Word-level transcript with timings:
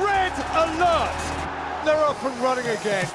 Red 0.00 0.32
alert! 0.54 1.20
They're 1.84 2.04
up 2.04 2.22
and 2.24 2.38
running 2.40 2.66
again. 2.66 3.06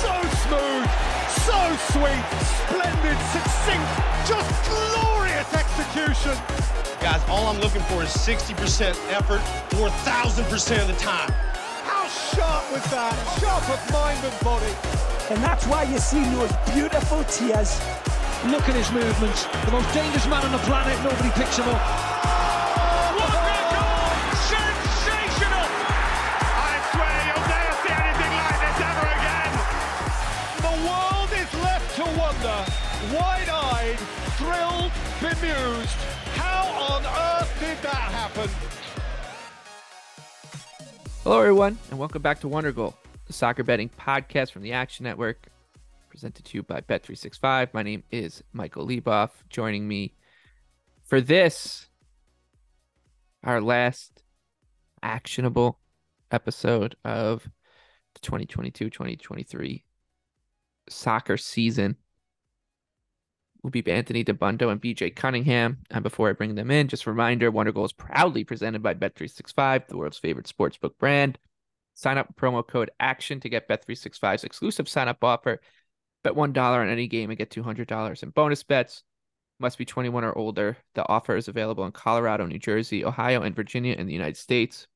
So 0.00 0.12
smooth, 0.42 0.88
so 1.46 1.58
sweet, 1.92 2.24
splendid, 2.66 3.18
succinct, 3.30 3.86
just 4.26 4.50
glorious 4.66 5.54
execution. 5.54 6.34
Guys, 7.00 7.22
all 7.28 7.46
I'm 7.46 7.60
looking 7.60 7.82
for 7.82 8.02
is 8.02 8.08
60% 8.08 8.96
effort 9.12 9.40
4,000% 9.70 10.80
of 10.80 10.88
the 10.88 10.94
time. 10.94 11.30
How 11.84 12.08
sharp 12.08 12.72
was 12.72 12.82
that? 12.90 13.14
Sharp 13.38 13.68
of 13.70 13.92
mind 13.92 14.18
and 14.24 14.44
body. 14.44 14.74
And 15.30 15.42
that's 15.44 15.66
why 15.66 15.84
you 15.84 15.98
see 15.98 16.24
those 16.30 16.52
beautiful 16.74 17.22
tears. 17.24 17.78
Look 18.46 18.68
at 18.68 18.74
his 18.74 18.90
movements. 18.90 19.44
The 19.64 19.72
most 19.72 19.92
dangerous 19.94 20.26
man 20.26 20.44
on 20.44 20.52
the 20.52 20.58
planet. 20.58 20.98
Nobody 21.04 21.30
picks 21.30 21.58
him 21.58 21.68
up. 21.68 22.35
Bemused. 35.26 35.88
How 36.36 36.94
on 36.94 37.02
earth 37.04 37.52
did 37.58 37.76
that 37.78 38.12
happen? 38.12 38.48
Hello, 41.24 41.40
everyone, 41.40 41.78
and 41.90 41.98
welcome 41.98 42.22
back 42.22 42.38
to 42.42 42.46
Wondergoal, 42.46 42.94
the 43.26 43.32
soccer 43.32 43.64
betting 43.64 43.88
podcast 43.88 44.52
from 44.52 44.62
the 44.62 44.70
Action 44.72 45.02
Network, 45.02 45.48
presented 46.10 46.44
to 46.44 46.58
you 46.58 46.62
by 46.62 46.80
Bet365. 46.80 47.74
My 47.74 47.82
name 47.82 48.04
is 48.12 48.44
Michael 48.52 48.86
Leboff. 48.86 49.30
Joining 49.50 49.88
me 49.88 50.14
for 51.02 51.20
this, 51.20 51.88
our 53.42 53.60
last 53.60 54.22
actionable 55.02 55.80
episode 56.30 56.94
of 57.04 57.42
the 58.14 58.20
2022 58.20 58.90
2023 58.90 59.82
soccer 60.88 61.36
season 61.36 61.96
will 63.62 63.70
be 63.70 63.86
Anthony 63.90 64.24
Dabbundo 64.24 64.70
and 64.70 64.80
BJ 64.80 65.14
Cunningham. 65.14 65.78
And 65.90 66.02
before 66.02 66.28
I 66.28 66.32
bring 66.32 66.54
them 66.54 66.70
in, 66.70 66.88
just 66.88 67.06
a 67.06 67.10
reminder 67.10 67.50
Wondergoal 67.50 67.86
is 67.86 67.92
proudly 67.92 68.44
presented 68.44 68.82
by 68.82 68.94
Bet365, 68.94 69.88
the 69.88 69.96
world's 69.96 70.18
favorite 70.18 70.46
sportsbook 70.46 70.98
brand. 70.98 71.38
Sign 71.94 72.18
up 72.18 72.34
promo 72.36 72.66
code 72.66 72.90
ACTION 73.00 73.40
to 73.40 73.48
get 73.48 73.68
Bet365's 73.68 74.44
exclusive 74.44 74.88
sign 74.88 75.08
up 75.08 75.24
offer. 75.24 75.60
Bet 76.22 76.34
$1 76.34 76.56
on 76.56 76.88
any 76.88 77.08
game 77.08 77.30
and 77.30 77.38
get 77.38 77.50
$200 77.50 78.22
in 78.22 78.30
bonus 78.30 78.62
bets. 78.62 79.02
Must 79.58 79.78
be 79.78 79.86
21 79.86 80.24
or 80.24 80.36
older. 80.36 80.76
The 80.94 81.08
offer 81.08 81.36
is 81.36 81.48
available 81.48 81.84
in 81.86 81.92
Colorado, 81.92 82.44
New 82.44 82.58
Jersey, 82.58 83.04
Ohio, 83.04 83.42
and 83.42 83.56
Virginia 83.56 83.94
in 83.94 84.06
the 84.06 84.12
United 84.12 84.36
States. 84.36 84.86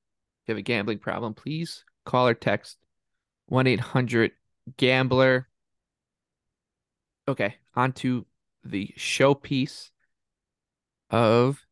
If 0.44 0.48
you 0.48 0.52
have 0.52 0.58
a 0.58 0.62
gambling 0.62 0.98
problem, 0.98 1.32
please 1.32 1.84
call 2.04 2.28
or 2.28 2.34
text 2.34 2.76
1 3.46 3.66
800 3.66 4.32
Gambler. 4.76 5.48
Okay, 7.28 7.54
on 7.74 7.92
to 7.92 8.26
the 8.64 8.92
showpiece 8.96 9.90
of 11.10 11.64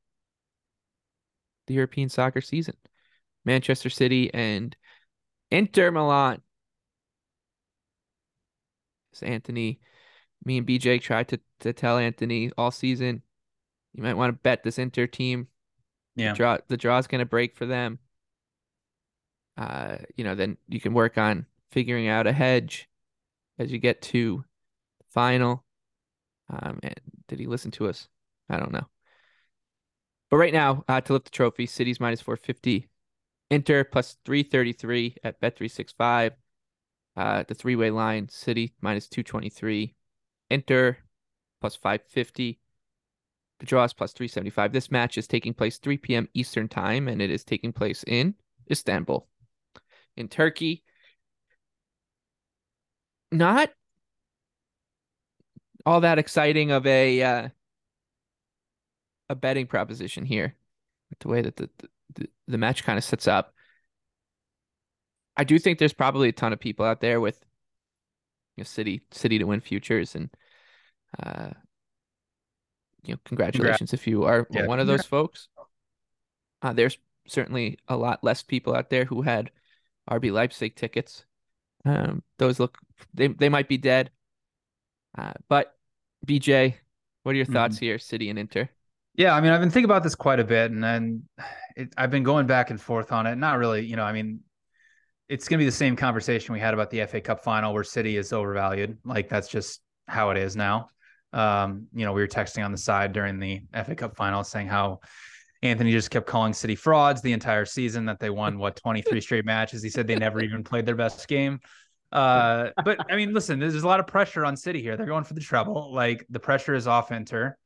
the 1.66 1.74
European 1.74 2.08
soccer 2.08 2.40
season. 2.40 2.74
Manchester 3.44 3.90
City 3.90 4.32
and 4.34 4.76
Inter 5.50 5.90
Milan. 5.90 6.42
So 9.12 9.26
Anthony, 9.26 9.80
me 10.44 10.58
and 10.58 10.66
BJ 10.66 11.00
tried 11.00 11.28
to, 11.28 11.40
to 11.60 11.72
tell 11.72 11.98
Anthony 11.98 12.50
all 12.58 12.70
season, 12.70 13.22
you 13.94 14.02
might 14.02 14.14
want 14.14 14.34
to 14.34 14.38
bet 14.42 14.62
this 14.62 14.78
Inter 14.78 15.06
team. 15.06 15.48
Yeah. 16.14 16.32
The 16.32 16.36
draw 16.36 16.58
the 16.68 16.76
draw's 16.76 17.06
gonna 17.06 17.24
break 17.24 17.56
for 17.56 17.66
them. 17.66 17.98
Uh, 19.56 19.98
you 20.16 20.24
know, 20.24 20.34
then 20.34 20.56
you 20.68 20.80
can 20.80 20.94
work 20.94 21.18
on 21.18 21.46
figuring 21.70 22.08
out 22.08 22.26
a 22.26 22.32
hedge 22.32 22.88
as 23.58 23.72
you 23.72 23.78
get 23.78 24.02
to 24.02 24.44
final. 25.10 25.64
Um, 26.50 26.80
did 27.28 27.38
he 27.38 27.46
listen 27.46 27.70
to 27.72 27.88
us? 27.88 28.08
I 28.48 28.58
don't 28.58 28.72
know. 28.72 28.86
But 30.30 30.36
right 30.38 30.52
now, 30.52 30.84
uh, 30.88 31.00
to 31.00 31.12
lift 31.14 31.26
the 31.26 31.30
trophy, 31.30 31.66
City's 31.66 32.00
minus 32.00 32.20
450, 32.20 32.88
Inter 33.50 33.84
plus 33.84 34.16
333 34.24 35.16
at 35.24 35.40
Bet365. 35.40 36.32
Uh, 37.16 37.44
the 37.48 37.54
three 37.54 37.76
way 37.76 37.90
line, 37.90 38.28
City 38.28 38.74
minus 38.80 39.08
223, 39.08 39.94
Inter 40.50 40.98
plus 41.60 41.74
550. 41.76 42.60
The 43.60 43.66
draw 43.66 43.84
is 43.84 43.92
plus 43.92 44.12
375. 44.12 44.72
This 44.72 44.90
match 44.90 45.18
is 45.18 45.26
taking 45.26 45.54
place 45.54 45.78
3 45.78 45.96
p.m. 45.96 46.28
Eastern 46.34 46.68
Time, 46.68 47.08
and 47.08 47.20
it 47.20 47.30
is 47.30 47.42
taking 47.42 47.72
place 47.72 48.04
in 48.06 48.34
Istanbul, 48.70 49.26
in 50.16 50.28
Turkey. 50.28 50.84
Not 53.32 53.70
all 55.86 56.00
that 56.00 56.18
exciting 56.18 56.70
of 56.70 56.86
a 56.86 57.22
uh, 57.22 57.48
a 59.28 59.34
betting 59.34 59.66
proposition 59.66 60.24
here. 60.24 60.54
The 61.20 61.28
way 61.28 61.42
that 61.42 61.56
the 61.56 61.70
the, 62.14 62.28
the 62.46 62.58
match 62.58 62.84
kind 62.84 62.98
of 62.98 63.04
sets 63.04 63.28
up. 63.28 63.54
I 65.36 65.44
do 65.44 65.58
think 65.58 65.78
there's 65.78 65.92
probably 65.92 66.28
a 66.28 66.32
ton 66.32 66.52
of 66.52 66.60
people 66.60 66.84
out 66.84 67.00
there 67.00 67.20
with 67.20 67.44
you 68.56 68.62
know, 68.62 68.66
city 68.66 69.02
city 69.12 69.38
to 69.38 69.44
win 69.44 69.60
futures 69.60 70.14
and 70.14 70.30
uh 71.22 71.50
you 73.04 73.14
know 73.14 73.20
congratulations 73.24 73.94
if 73.94 74.06
you 74.06 74.24
are 74.24 74.46
Yeah, 74.50 74.66
one 74.66 74.80
of 74.80 74.86
those 74.86 75.06
folks. 75.06 75.48
Uh, 76.60 76.72
there's 76.72 76.98
certainly 77.28 77.78
a 77.86 77.96
lot 77.96 78.24
less 78.24 78.42
people 78.42 78.74
out 78.74 78.90
there 78.90 79.04
who 79.04 79.22
had 79.22 79.50
RB 80.10 80.32
Leipzig 80.32 80.74
tickets. 80.74 81.24
Um, 81.84 82.22
those 82.38 82.58
look 82.58 82.78
they 83.14 83.28
they 83.28 83.48
might 83.48 83.68
be 83.68 83.78
dead. 83.78 84.10
Uh, 85.18 85.32
but 85.48 85.74
BJ, 86.26 86.76
what 87.22 87.32
are 87.32 87.36
your 87.36 87.46
thoughts 87.46 87.76
Mm-hmm. 87.76 87.84
here, 87.84 87.98
City 87.98 88.30
and 88.30 88.38
Inter? 88.38 88.68
Yeah, 89.14 89.34
I 89.34 89.40
mean, 89.40 89.50
I've 89.50 89.60
been 89.60 89.70
thinking 89.70 89.86
about 89.90 90.02
this 90.04 90.14
quite 90.14 90.38
a 90.38 90.44
bit, 90.44 90.70
and 90.70 90.82
then 90.82 91.24
it, 91.76 91.92
I've 91.96 92.10
been 92.10 92.22
going 92.22 92.46
back 92.46 92.70
and 92.70 92.80
forth 92.80 93.10
on 93.10 93.26
it. 93.26 93.36
Not 93.36 93.58
really, 93.58 93.84
you 93.84 93.96
know. 93.96 94.04
I 94.04 94.12
mean, 94.12 94.40
it's 95.28 95.48
going 95.48 95.58
to 95.58 95.62
be 95.62 95.66
the 95.66 95.72
same 95.72 95.96
conversation 95.96 96.52
we 96.52 96.60
had 96.60 96.74
about 96.74 96.90
the 96.90 97.04
FA 97.06 97.20
Cup 97.20 97.42
final, 97.42 97.74
where 97.74 97.84
City 97.84 98.16
is 98.16 98.32
overvalued. 98.32 98.98
Like 99.04 99.28
that's 99.28 99.48
just 99.48 99.80
how 100.06 100.30
it 100.30 100.36
is 100.36 100.56
now. 100.56 100.90
Um, 101.32 101.88
you 101.92 102.04
know, 102.06 102.12
we 102.12 102.22
were 102.22 102.28
texting 102.28 102.64
on 102.64 102.72
the 102.72 102.78
side 102.78 103.12
during 103.12 103.40
the 103.40 103.62
FA 103.74 103.96
Cup 103.96 104.16
final, 104.16 104.44
saying 104.44 104.68
how 104.68 105.00
Anthony 105.62 105.90
just 105.92 106.10
kept 106.10 106.26
calling 106.26 106.52
City 106.52 106.76
frauds 106.76 107.20
the 107.20 107.32
entire 107.32 107.64
season. 107.64 108.06
That 108.06 108.20
they 108.20 108.30
won 108.30 108.58
what 108.58 108.76
twenty 108.76 109.02
three 109.02 109.20
straight 109.22 109.44
matches. 109.44 109.82
He 109.82 109.90
said 109.90 110.06
they 110.06 110.16
never 110.16 110.40
even 110.40 110.64
played 110.64 110.86
their 110.86 110.96
best 110.96 111.26
game. 111.28 111.60
Uh, 112.10 112.70
but 112.84 112.98
I 113.10 113.16
mean, 113.16 113.34
listen, 113.34 113.58
there's, 113.58 113.72
there's 113.72 113.84
a 113.84 113.88
lot 113.88 114.00
of 114.00 114.06
pressure 114.06 114.44
on 114.44 114.56
City 114.56 114.80
here. 114.80 114.96
They're 114.96 115.06
going 115.06 115.24
for 115.24 115.34
the 115.34 115.40
treble. 115.40 115.92
Like 115.92 116.26
the 116.30 116.40
pressure 116.40 116.74
is 116.74 116.86
off 116.86 117.12
Inter. 117.12 117.56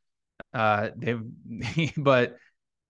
Uh, 0.53 0.91
they've, 0.97 1.23
but 1.97 2.37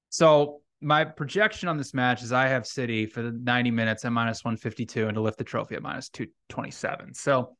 so 0.08 0.62
my 0.80 1.04
projection 1.04 1.68
on 1.68 1.76
this 1.76 1.94
match 1.94 2.22
is 2.22 2.32
I 2.32 2.48
have 2.48 2.66
City 2.66 3.06
for 3.06 3.22
the 3.22 3.32
90 3.32 3.70
minutes 3.70 4.04
at 4.04 4.12
minus 4.12 4.44
152 4.44 5.06
and 5.06 5.14
to 5.14 5.20
lift 5.20 5.38
the 5.38 5.44
trophy 5.44 5.76
at 5.76 5.82
minus 5.82 6.08
227. 6.10 7.14
So 7.14 7.56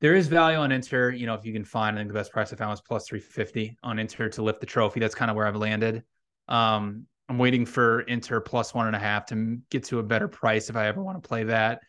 there 0.00 0.14
is 0.14 0.26
value 0.26 0.58
on 0.58 0.72
Inter. 0.72 1.10
You 1.10 1.26
know, 1.26 1.34
if 1.34 1.46
you 1.46 1.52
can 1.52 1.64
find, 1.64 1.96
I 1.96 2.00
think 2.00 2.08
the 2.08 2.14
best 2.14 2.32
price 2.32 2.52
I 2.52 2.56
found 2.56 2.70
was 2.70 2.80
plus 2.80 3.06
350 3.08 3.76
on 3.82 3.98
Inter 3.98 4.28
to 4.30 4.42
lift 4.42 4.60
the 4.60 4.66
trophy. 4.66 5.00
That's 5.00 5.14
kind 5.14 5.30
of 5.30 5.36
where 5.36 5.46
I've 5.46 5.56
landed. 5.56 6.02
Um, 6.48 7.06
I'm 7.28 7.38
waiting 7.38 7.64
for 7.64 8.00
Inter 8.02 8.40
plus 8.40 8.74
one 8.74 8.86
and 8.86 8.96
a 8.96 8.98
half 8.98 9.26
to 9.26 9.58
get 9.70 9.84
to 9.84 10.00
a 10.00 10.02
better 10.02 10.28
price 10.28 10.68
if 10.68 10.76
I 10.76 10.88
ever 10.88 11.02
want 11.02 11.22
to 11.22 11.26
play 11.26 11.44
that. 11.44 11.80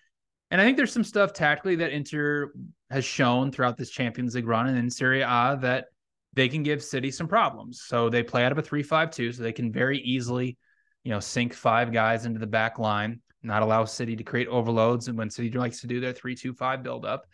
And 0.51 0.62
I 0.62 0.63
think 0.63 0.77
there's 0.77 0.94
some 0.94 1.03
stuff 1.03 1.33
tactically 1.33 1.75
that 1.77 1.92
Inter 1.92 2.53
has 2.89 3.03
shown 3.03 3.51
throughout 3.51 3.77
this 3.77 3.89
Champions 3.89 4.36
League 4.36 4.47
run 4.47 4.68
and 4.68 4.77
in 4.77 4.89
Serie 4.89 5.21
A 5.21 5.57
that 5.62 5.86
they 6.33 6.47
can 6.47 6.63
give 6.63 6.83
City 6.83 7.12
some 7.12 7.27
problems. 7.27 7.81
So 7.86 8.09
they 8.09 8.24
play 8.24 8.45
out 8.45 8.51
of 8.51 8.57
a 8.57 8.63
3-5-2, 8.63 9.36
so 9.36 9.44
they 9.44 9.51
can 9.51 9.71
very 9.71 10.00
easily, 10.00 10.57
you 11.03 11.12
know, 11.12 11.19
sink 11.19 11.53
five 11.53 11.92
guys 11.92 12.25
into 12.25 12.39
the 12.39 12.47
back 12.47 12.77
line, 12.77 13.21
not 13.42 13.63
allow 13.63 13.86
City 13.86 14.15
to 14.15 14.24
create 14.24 14.47
overloads. 14.47 15.07
And 15.07 15.18
when 15.18 15.30
City 15.30 15.50
likes 15.51 15.81
to 15.81 15.88
do 15.88 16.00
their 16.00 16.13
3-2-5 16.13 16.83
buildup, 16.83 17.25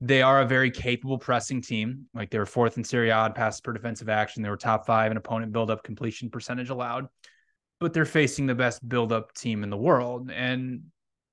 they 0.00 0.22
are 0.22 0.40
a 0.40 0.46
very 0.46 0.70
capable 0.70 1.18
pressing 1.18 1.60
team. 1.60 2.06
Like 2.14 2.30
they 2.30 2.38
were 2.38 2.46
fourth 2.46 2.78
in 2.78 2.84
Serie 2.84 3.10
A 3.10 3.30
passes 3.34 3.60
per 3.60 3.72
defensive 3.72 4.08
action. 4.08 4.42
They 4.42 4.48
were 4.48 4.56
top 4.56 4.86
five 4.86 5.10
in 5.10 5.18
opponent 5.18 5.52
buildup 5.52 5.82
completion 5.82 6.30
percentage 6.30 6.70
allowed. 6.70 7.08
But 7.80 7.92
they're 7.92 8.06
facing 8.06 8.46
the 8.46 8.54
best 8.54 8.86
buildup 8.88 9.34
team 9.34 9.62
in 9.62 9.70
the 9.70 9.76
world. 9.76 10.30
And 10.30 10.84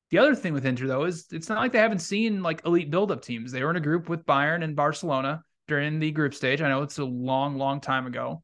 the 0.09 0.19
other 0.19 0.35
thing 0.35 0.53
with 0.53 0.65
Inter 0.65 0.87
though 0.87 1.03
is 1.03 1.27
it's 1.31 1.49
not 1.49 1.59
like 1.59 1.71
they 1.71 1.79
haven't 1.79 1.99
seen 1.99 2.41
like 2.41 2.65
elite 2.65 2.89
buildup 2.89 3.21
teams. 3.21 3.51
They 3.51 3.63
were 3.63 3.69
in 3.69 3.75
a 3.75 3.81
group 3.81 4.09
with 4.09 4.25
Bayern 4.25 4.63
and 4.63 4.75
Barcelona 4.75 5.43
during 5.67 5.99
the 5.99 6.11
group 6.11 6.33
stage. 6.33 6.61
I 6.61 6.69
know 6.69 6.81
it's 6.81 6.97
a 6.97 7.05
long, 7.05 7.57
long 7.57 7.81
time 7.81 8.07
ago. 8.07 8.41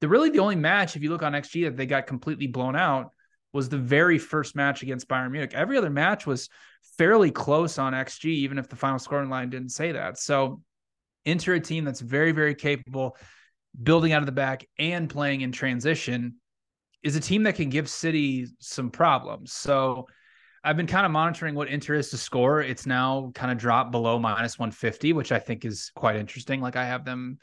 The 0.00 0.08
really 0.08 0.30
the 0.30 0.40
only 0.40 0.56
match, 0.56 0.96
if 0.96 1.02
you 1.02 1.10
look 1.10 1.22
on 1.22 1.32
XG, 1.32 1.64
that 1.64 1.76
they 1.76 1.86
got 1.86 2.06
completely 2.06 2.46
blown 2.46 2.76
out 2.76 3.10
was 3.52 3.68
the 3.68 3.78
very 3.78 4.18
first 4.18 4.56
match 4.56 4.82
against 4.82 5.08
Bayern 5.08 5.30
Munich. 5.30 5.52
Every 5.54 5.78
other 5.78 5.90
match 5.90 6.26
was 6.26 6.48
fairly 6.98 7.30
close 7.30 7.78
on 7.78 7.92
XG, 7.92 8.24
even 8.26 8.58
if 8.58 8.68
the 8.68 8.76
final 8.76 8.98
scoring 8.98 9.30
line 9.30 9.50
didn't 9.50 9.70
say 9.70 9.92
that. 9.92 10.18
So 10.18 10.60
Inter 11.24 11.54
a 11.54 11.60
team 11.60 11.84
that's 11.84 12.00
very, 12.00 12.32
very 12.32 12.54
capable, 12.54 13.16
building 13.82 14.12
out 14.12 14.22
of 14.22 14.26
the 14.26 14.32
back 14.32 14.66
and 14.78 15.08
playing 15.08 15.42
in 15.42 15.52
transition, 15.52 16.34
is 17.02 17.16
a 17.16 17.20
team 17.20 17.44
that 17.44 17.54
can 17.54 17.68
give 17.68 17.88
City 17.88 18.46
some 18.58 18.90
problems. 18.90 19.52
So 19.52 20.06
I've 20.64 20.78
been 20.78 20.86
kind 20.86 21.04
of 21.04 21.12
monitoring 21.12 21.54
what 21.54 21.68
Inter 21.68 21.94
is 21.94 22.08
to 22.10 22.16
score. 22.16 22.62
It's 22.62 22.86
now 22.86 23.30
kind 23.34 23.52
of 23.52 23.58
dropped 23.58 23.90
below 23.90 24.18
minus 24.18 24.58
150, 24.58 25.12
which 25.12 25.30
I 25.30 25.38
think 25.38 25.66
is 25.66 25.92
quite 25.94 26.16
interesting. 26.16 26.62
Like 26.62 26.74
I 26.74 26.86
have 26.86 27.04
them 27.04 27.38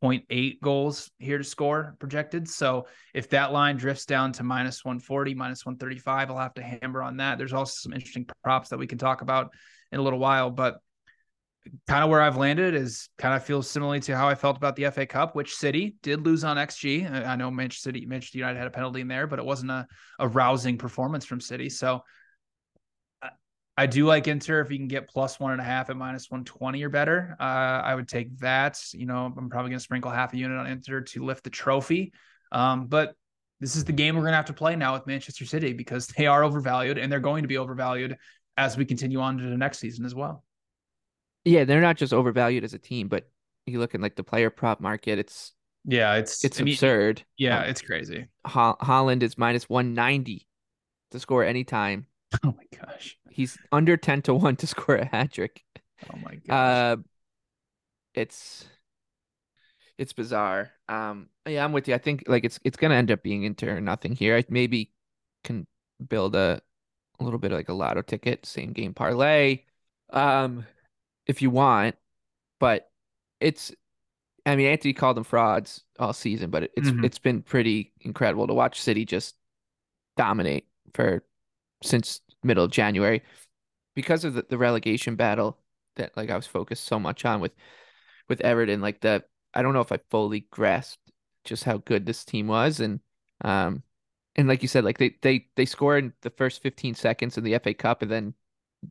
0.8 0.00 0.60
goals 0.60 1.10
here 1.18 1.38
to 1.38 1.42
score 1.42 1.96
projected. 1.98 2.48
So 2.48 2.86
if 3.12 3.28
that 3.30 3.52
line 3.52 3.76
drifts 3.76 4.06
down 4.06 4.32
to 4.34 4.44
minus 4.44 4.84
140, 4.84 5.34
minus 5.34 5.66
135, 5.66 6.30
I'll 6.30 6.38
have 6.38 6.54
to 6.54 6.62
hammer 6.62 7.02
on 7.02 7.16
that. 7.16 7.38
There's 7.38 7.52
also 7.52 7.74
some 7.74 7.92
interesting 7.92 8.26
props 8.44 8.68
that 8.68 8.78
we 8.78 8.86
can 8.86 8.98
talk 8.98 9.22
about 9.22 9.52
in 9.90 9.98
a 9.98 10.02
little 10.02 10.20
while, 10.20 10.50
but 10.50 10.78
kind 11.88 12.04
of 12.04 12.10
where 12.10 12.20
I've 12.20 12.36
landed 12.36 12.74
is 12.74 13.08
kind 13.18 13.34
of 13.34 13.44
feels 13.44 13.68
similarly 13.68 14.00
to 14.00 14.16
how 14.16 14.28
I 14.28 14.36
felt 14.36 14.56
about 14.56 14.76
the 14.76 14.88
FA 14.92 15.06
Cup, 15.06 15.34
which 15.34 15.56
City 15.56 15.96
did 16.02 16.24
lose 16.24 16.44
on 16.44 16.56
XG. 16.56 17.10
I 17.10 17.34
know 17.34 17.50
Manchester 17.50 17.88
City, 17.88 18.06
Manchester 18.06 18.38
United 18.38 18.58
had 18.58 18.68
a 18.68 18.70
penalty 18.70 19.00
in 19.00 19.08
there, 19.08 19.26
but 19.26 19.40
it 19.40 19.44
wasn't 19.44 19.72
a, 19.72 19.88
a 20.20 20.28
rousing 20.28 20.78
performance 20.78 21.24
from 21.24 21.40
City. 21.40 21.68
So 21.68 22.04
I 23.76 23.86
do 23.86 24.06
like 24.06 24.28
Inter 24.28 24.60
if 24.60 24.70
you 24.70 24.78
can 24.78 24.86
get 24.86 25.08
plus 25.08 25.40
one 25.40 25.52
and 25.52 25.60
a 25.60 25.64
half 25.64 25.90
at 25.90 25.96
minus 25.96 26.30
120 26.30 26.82
or 26.84 26.88
better. 26.88 27.36
Uh, 27.40 27.42
I 27.42 27.94
would 27.94 28.06
take 28.06 28.38
that. 28.38 28.80
You 28.92 29.06
know, 29.06 29.32
I'm 29.36 29.50
probably 29.50 29.70
going 29.70 29.78
to 29.78 29.84
sprinkle 29.84 30.10
half 30.10 30.32
a 30.32 30.36
unit 30.36 30.58
on 30.58 30.66
Inter 30.66 31.00
to 31.00 31.24
lift 31.24 31.42
the 31.42 31.50
trophy. 31.50 32.12
Um, 32.52 32.86
but 32.86 33.14
this 33.60 33.74
is 33.74 33.84
the 33.84 33.92
game 33.92 34.14
we're 34.14 34.22
going 34.22 34.32
to 34.32 34.36
have 34.36 34.44
to 34.46 34.52
play 34.52 34.76
now 34.76 34.92
with 34.92 35.06
Manchester 35.06 35.44
City 35.44 35.72
because 35.72 36.06
they 36.16 36.26
are 36.26 36.44
overvalued 36.44 36.98
and 36.98 37.10
they're 37.10 37.18
going 37.18 37.42
to 37.42 37.48
be 37.48 37.58
overvalued 37.58 38.16
as 38.56 38.76
we 38.76 38.84
continue 38.84 39.20
on 39.20 39.38
to 39.38 39.44
the 39.44 39.56
next 39.56 39.78
season 39.78 40.04
as 40.04 40.14
well. 40.14 40.44
Yeah, 41.44 41.64
they're 41.64 41.80
not 41.80 41.96
just 41.96 42.12
overvalued 42.12 42.62
as 42.62 42.74
a 42.74 42.78
team, 42.78 43.08
but 43.08 43.28
you 43.66 43.78
look 43.80 43.94
in 43.94 44.00
like 44.00 44.14
the 44.14 44.24
player 44.24 44.50
prop 44.50 44.80
market, 44.80 45.18
it's 45.18 45.52
yeah, 45.84 46.14
it's 46.14 46.44
it's 46.44 46.60
I 46.60 46.64
mean, 46.64 46.74
absurd. 46.74 47.22
Yeah, 47.36 47.60
um, 47.60 47.68
it's 47.68 47.82
crazy. 47.82 48.28
Ho- 48.46 48.76
Haaland 48.80 49.22
is 49.22 49.36
minus 49.36 49.68
190 49.68 50.46
to 51.10 51.20
score 51.20 51.44
anytime 51.44 52.06
Oh 52.44 52.54
my 52.56 52.78
gosh. 52.78 53.16
He's 53.30 53.56
under 53.70 53.96
10 53.96 54.22
to 54.22 54.34
1 54.34 54.56
to 54.56 54.66
score 54.66 54.96
a 54.96 55.04
hat 55.04 55.32
trick. 55.32 55.62
Oh 56.12 56.18
my 56.18 56.36
god. 56.46 56.54
Uh 56.54 56.96
it's 58.14 58.66
it's 59.98 60.12
bizarre. 60.12 60.72
Um 60.88 61.28
yeah, 61.46 61.64
I'm 61.64 61.72
with 61.72 61.88
you. 61.88 61.94
I 61.94 61.98
think 61.98 62.24
like 62.26 62.44
it's 62.44 62.58
it's 62.64 62.76
gonna 62.76 62.96
end 62.96 63.10
up 63.10 63.22
being 63.22 63.44
Inter 63.44 63.76
or 63.76 63.80
nothing 63.80 64.14
here. 64.14 64.36
I 64.36 64.44
maybe 64.48 64.92
can 65.44 65.66
build 66.08 66.34
a 66.34 66.60
a 67.20 67.24
little 67.24 67.38
bit 67.38 67.52
of 67.52 67.58
like 67.58 67.68
a 67.68 67.74
lotto 67.74 68.02
ticket, 68.02 68.46
same 68.46 68.72
game 68.72 68.94
parlay. 68.94 69.62
Um 70.12 70.66
if 71.26 71.40
you 71.40 71.50
want, 71.50 71.96
but 72.58 72.90
it's 73.40 73.72
I 74.46 74.56
mean 74.56 74.66
Anthony 74.66 74.92
called 74.92 75.16
them 75.16 75.24
frauds 75.24 75.84
all 75.98 76.12
season, 76.12 76.50
but 76.50 76.64
it's 76.76 76.88
mm-hmm. 76.88 77.04
it's 77.04 77.18
been 77.18 77.42
pretty 77.42 77.92
incredible 78.00 78.46
to 78.46 78.54
watch 78.54 78.80
City 78.80 79.04
just 79.04 79.36
dominate 80.16 80.66
for 80.92 81.24
since 81.84 82.20
middle 82.42 82.64
of 82.64 82.70
January 82.70 83.22
because 83.94 84.24
of 84.24 84.34
the, 84.34 84.46
the 84.48 84.58
relegation 84.58 85.16
battle 85.16 85.58
that 85.96 86.16
like 86.16 86.30
I 86.30 86.36
was 86.36 86.46
focused 86.46 86.84
so 86.84 86.98
much 86.98 87.24
on 87.24 87.40
with 87.40 87.52
with 88.28 88.40
Everton. 88.40 88.80
Like 88.80 89.00
the 89.00 89.24
I 89.52 89.62
don't 89.62 89.74
know 89.74 89.80
if 89.80 89.92
I 89.92 89.98
fully 90.10 90.40
grasped 90.50 91.12
just 91.44 91.64
how 91.64 91.78
good 91.78 92.06
this 92.06 92.24
team 92.24 92.48
was 92.48 92.80
and 92.80 93.00
um 93.42 93.82
and 94.36 94.48
like 94.48 94.62
you 94.62 94.68
said, 94.68 94.84
like 94.84 94.98
they 94.98 95.16
they 95.22 95.46
they 95.56 95.66
scored 95.66 96.04
in 96.04 96.12
the 96.22 96.30
first 96.30 96.62
15 96.62 96.94
seconds 96.94 97.38
in 97.38 97.44
the 97.44 97.58
FA 97.58 97.74
Cup 97.74 98.02
and 98.02 98.10
then 98.10 98.34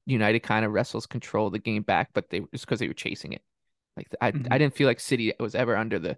United 0.05 0.39
kind 0.39 0.65
of 0.65 0.71
wrestles 0.71 1.05
control 1.05 1.49
the 1.49 1.59
game 1.59 1.83
back, 1.83 2.11
but 2.13 2.29
they 2.29 2.41
just 2.51 2.65
because 2.65 2.79
they 2.79 2.87
were 2.87 2.93
chasing 2.93 3.33
it. 3.33 3.41
Like 3.97 4.07
I 4.21 4.31
mm-hmm. 4.31 4.51
I 4.51 4.57
didn't 4.57 4.75
feel 4.75 4.87
like 4.87 4.99
City 4.99 5.33
was 5.39 5.55
ever 5.55 5.75
under 5.75 5.99
the 5.99 6.17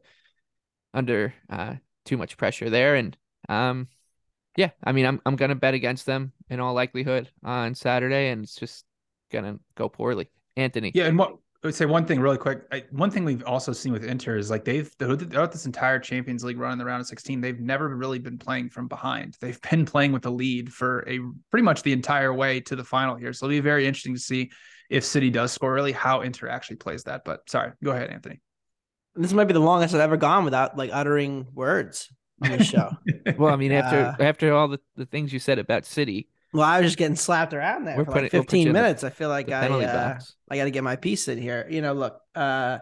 under 0.94 1.34
uh 1.50 1.76
too 2.06 2.18
much 2.18 2.38
pressure 2.38 2.70
there 2.70 2.96
and 2.96 3.18
um 3.50 3.88
yeah, 4.56 4.72
I 4.84 4.92
mean, 4.92 5.06
I'm 5.06 5.22
I'm 5.26 5.36
gonna 5.36 5.56
bet 5.56 5.74
against 5.74 6.06
them 6.06 6.32
in 6.50 6.60
all 6.60 6.74
likelihood 6.74 7.30
on 7.44 7.76
Saturday, 7.76 8.30
and 8.30 8.44
it's 8.44 8.56
just 8.56 8.86
gonna 9.32 9.60
go 9.76 9.90
poorly. 9.90 10.30
Anthony. 10.58 10.92
Yeah, 10.94 11.06
and 11.06 11.18
what 11.18 11.38
I 11.64 11.68
would 11.68 11.76
say 11.76 11.86
one 11.86 12.06
thing 12.06 12.20
really 12.20 12.38
quick. 12.38 12.62
I, 12.72 12.84
one 12.92 13.10
thing 13.10 13.26
we've 13.26 13.44
also 13.44 13.74
seen 13.74 13.92
with 13.92 14.06
Inter 14.06 14.38
is 14.38 14.52
like 14.52 14.66
they've 14.66 14.88
throughout 15.00 15.52
this 15.52 15.66
entire 15.66 15.98
Champions 16.00 16.44
League 16.44 16.60
run 16.60 16.74
in 16.74 16.78
the 16.78 16.86
round 16.86 17.02
of 17.02 17.08
16, 17.08 17.42
they've 17.42 17.60
never 17.60 17.90
really 17.96 18.20
been 18.20 18.38
playing 18.38 18.70
from 18.70 18.88
behind. 18.88 19.36
They've 19.42 19.60
been 19.70 19.86
playing 19.86 20.12
with 20.12 20.22
the 20.22 20.32
lead 20.32 20.72
for 20.72 21.04
a 21.08 21.20
pretty 21.50 21.64
much 21.64 21.82
the 21.82 21.92
entire 21.92 22.32
way 22.34 22.60
to 22.62 22.76
the 22.76 22.84
final 22.84 23.16
here. 23.16 23.34
So 23.34 23.46
it'll 23.46 23.56
be 23.56 23.62
very 23.62 23.88
interesting 23.88 24.14
to 24.14 24.20
see 24.20 24.52
if 24.92 25.04
City 25.04 25.32
does 25.32 25.52
score 25.52 25.74
really 25.74 25.92
how 25.92 26.22
Inter 26.22 26.48
actually 26.48 26.76
plays 26.78 27.04
that. 27.06 27.24
But 27.26 27.50
sorry, 27.50 27.72
go 27.84 27.92
ahead, 27.92 28.12
Anthony. 28.12 28.42
This 29.16 29.34
might 29.34 29.46
be 29.46 29.54
the 29.54 29.60
longest 29.60 29.96
I've 29.96 30.02
ever 30.02 30.18
gone 30.18 30.46
without 30.46 30.78
like 30.78 30.92
uttering 30.94 31.48
words 31.52 32.14
on 32.42 32.58
the 32.58 32.64
show. 32.64 32.92
well, 33.38 33.54
I 33.54 33.58
mean, 33.58 33.72
after 33.72 33.98
uh, 33.98 34.24
after 34.24 34.54
all 34.54 34.68
the, 34.68 34.80
the 34.96 35.06
things 35.06 35.32
you 35.32 35.40
said 35.40 35.60
about 35.60 35.86
City. 35.86 36.28
Well, 36.54 36.64
I 36.64 36.80
was 36.80 36.88
just 36.88 36.98
getting 36.98 37.18
slapped 37.18 37.54
around 37.54 37.84
there 37.84 37.96
for 37.96 38.06
putting, 38.06 38.24
like 38.24 38.32
15 38.32 38.72
minutes. 38.72 39.02
The, 39.02 39.08
I 39.08 39.10
feel 39.10 39.30
like 39.30 39.52
I 39.52 39.68
uh, 39.68 40.20
I 40.50 40.56
got 40.58 40.64
to 40.64 40.72
get 40.72 40.84
my 40.84 40.96
piece 40.96 41.28
in 41.28 41.38
here. 41.38 41.68
You 41.70 41.82
know, 41.82 41.94
look, 41.94 42.20
uh, 42.34 42.80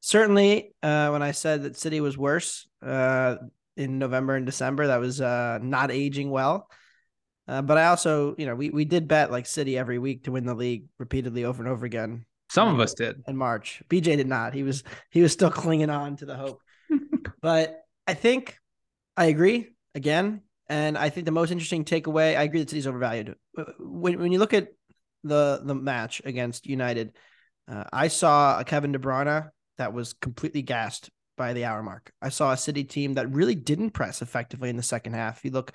certainly 0.00 0.74
uh, 0.82 1.10
when 1.10 1.22
I 1.22 1.30
said 1.30 1.62
that 1.62 1.76
City 1.76 2.00
was 2.00 2.18
worse 2.18 2.66
uh, 2.82 3.36
in 3.76 3.98
November 3.98 4.34
and 4.34 4.46
December, 4.46 4.88
that 4.88 4.98
was 4.98 5.20
uh, 5.20 5.58
not 5.62 5.90
aging 5.90 6.30
well. 6.30 6.68
Uh, 7.46 7.62
but 7.62 7.78
I 7.78 7.86
also, 7.86 8.34
you 8.38 8.46
know, 8.46 8.54
we 8.54 8.70
we 8.70 8.84
did 8.84 9.06
bet 9.06 9.30
like 9.30 9.46
City 9.46 9.78
every 9.78 9.98
week 9.98 10.24
to 10.24 10.32
win 10.32 10.46
the 10.46 10.54
league 10.54 10.86
repeatedly 10.98 11.44
over 11.44 11.62
and 11.62 11.70
over 11.70 11.86
again. 11.86 12.24
Some 12.50 12.68
of 12.68 12.80
us 12.80 12.94
did 12.94 13.22
in 13.26 13.36
March. 13.36 13.82
BJ 13.88 14.16
did 14.16 14.28
not. 14.28 14.54
He 14.54 14.62
was 14.62 14.82
he 15.10 15.22
was 15.22 15.32
still 15.32 15.50
clinging 15.50 15.90
on 15.90 16.16
to 16.16 16.26
the 16.26 16.36
hope. 16.36 16.60
but 17.42 17.84
I 18.06 18.14
think 18.14 18.58
I 19.16 19.26
agree 19.26 19.68
again. 19.94 20.42
And 20.68 20.96
I 20.96 21.10
think 21.10 21.26
the 21.26 21.32
most 21.32 21.50
interesting 21.50 21.84
takeaway, 21.84 22.36
I 22.36 22.42
agree 22.42 22.60
that 22.60 22.70
City's 22.70 22.86
overvalued. 22.86 23.34
When, 23.78 24.18
when 24.18 24.32
you 24.32 24.38
look 24.38 24.54
at 24.54 24.68
the 25.22 25.60
the 25.62 25.74
match 25.74 26.22
against 26.24 26.66
United, 26.66 27.12
uh, 27.68 27.84
I 27.92 28.08
saw 28.08 28.58
a 28.58 28.64
Kevin 28.64 28.92
De 28.92 28.98
Bruyne 28.98 29.48
that 29.78 29.92
was 29.92 30.14
completely 30.14 30.62
gassed 30.62 31.10
by 31.36 31.52
the 31.52 31.64
hour 31.64 31.82
mark. 31.82 32.12
I 32.22 32.28
saw 32.28 32.52
a 32.52 32.56
City 32.56 32.84
team 32.84 33.14
that 33.14 33.30
really 33.30 33.54
didn't 33.54 33.90
press 33.90 34.22
effectively 34.22 34.70
in 34.70 34.76
the 34.76 34.82
second 34.82 35.14
half. 35.14 35.38
If 35.38 35.44
you 35.44 35.50
look 35.50 35.72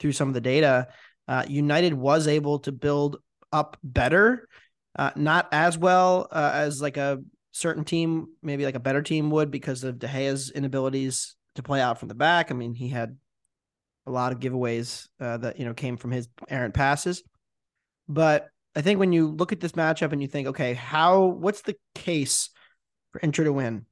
through 0.00 0.12
some 0.12 0.28
of 0.28 0.34
the 0.34 0.40
data, 0.40 0.88
uh, 1.28 1.44
United 1.48 1.94
was 1.94 2.26
able 2.26 2.60
to 2.60 2.72
build 2.72 3.18
up 3.52 3.76
better, 3.82 4.48
uh, 4.98 5.10
not 5.16 5.48
as 5.52 5.76
well 5.76 6.28
uh, 6.30 6.50
as 6.54 6.80
like 6.80 6.96
a 6.96 7.22
certain 7.52 7.84
team, 7.84 8.28
maybe 8.42 8.64
like 8.64 8.74
a 8.74 8.80
better 8.80 9.02
team 9.02 9.30
would 9.30 9.50
because 9.50 9.84
of 9.84 9.98
De 9.98 10.08
Gea's 10.08 10.50
inabilities 10.50 11.36
to 11.54 11.62
play 11.62 11.80
out 11.80 11.98
from 11.98 12.08
the 12.08 12.14
back. 12.14 12.50
I 12.50 12.54
mean, 12.54 12.74
he 12.74 12.88
had 12.88 13.16
a 14.06 14.10
lot 14.10 14.32
of 14.32 14.40
giveaways 14.40 15.08
uh, 15.20 15.36
that 15.38 15.58
you 15.58 15.64
know 15.64 15.74
came 15.74 15.96
from 15.96 16.10
his 16.10 16.28
errant 16.48 16.74
passes. 16.74 17.22
But 18.08 18.48
I 18.74 18.82
think 18.82 18.98
when 18.98 19.12
you 19.12 19.28
look 19.28 19.52
at 19.52 19.60
this 19.60 19.72
matchup 19.72 20.12
and 20.12 20.22
you 20.22 20.28
think, 20.28 20.48
okay, 20.48 20.74
how 20.74 21.26
what's 21.26 21.62
the 21.62 21.76
case 21.94 22.50
for 23.12 23.18
Inter 23.20 23.44
to 23.44 23.52
win? 23.52 23.86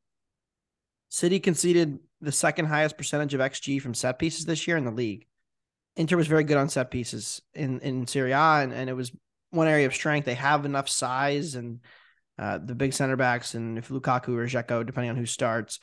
City 1.08 1.40
conceded 1.40 1.98
the 2.20 2.32
second 2.32 2.66
highest 2.66 2.96
percentage 2.96 3.34
of 3.34 3.40
XG 3.40 3.80
from 3.80 3.94
set 3.94 4.18
pieces 4.18 4.44
this 4.44 4.66
year 4.66 4.76
in 4.76 4.84
the 4.84 4.90
league. 4.90 5.26
Inter 5.96 6.16
was 6.16 6.28
very 6.28 6.44
good 6.44 6.56
on 6.56 6.68
set 6.68 6.90
pieces 6.90 7.42
in 7.54 7.80
in 7.80 8.06
Serie 8.06 8.32
A, 8.32 8.60
and, 8.62 8.72
and 8.72 8.88
it 8.88 8.94
was 8.94 9.12
one 9.50 9.68
area 9.68 9.86
of 9.86 9.94
strength. 9.94 10.24
They 10.24 10.34
have 10.34 10.64
enough 10.64 10.88
size 10.88 11.56
and 11.56 11.80
uh, 12.38 12.58
the 12.58 12.74
big 12.74 12.94
center 12.94 13.16
backs, 13.16 13.54
and 13.54 13.76
if 13.76 13.88
Lukaku 13.88 14.30
or 14.30 14.46
Dzeko, 14.46 14.86
depending 14.86 15.10
on 15.10 15.16
who 15.16 15.26
starts, 15.26 15.78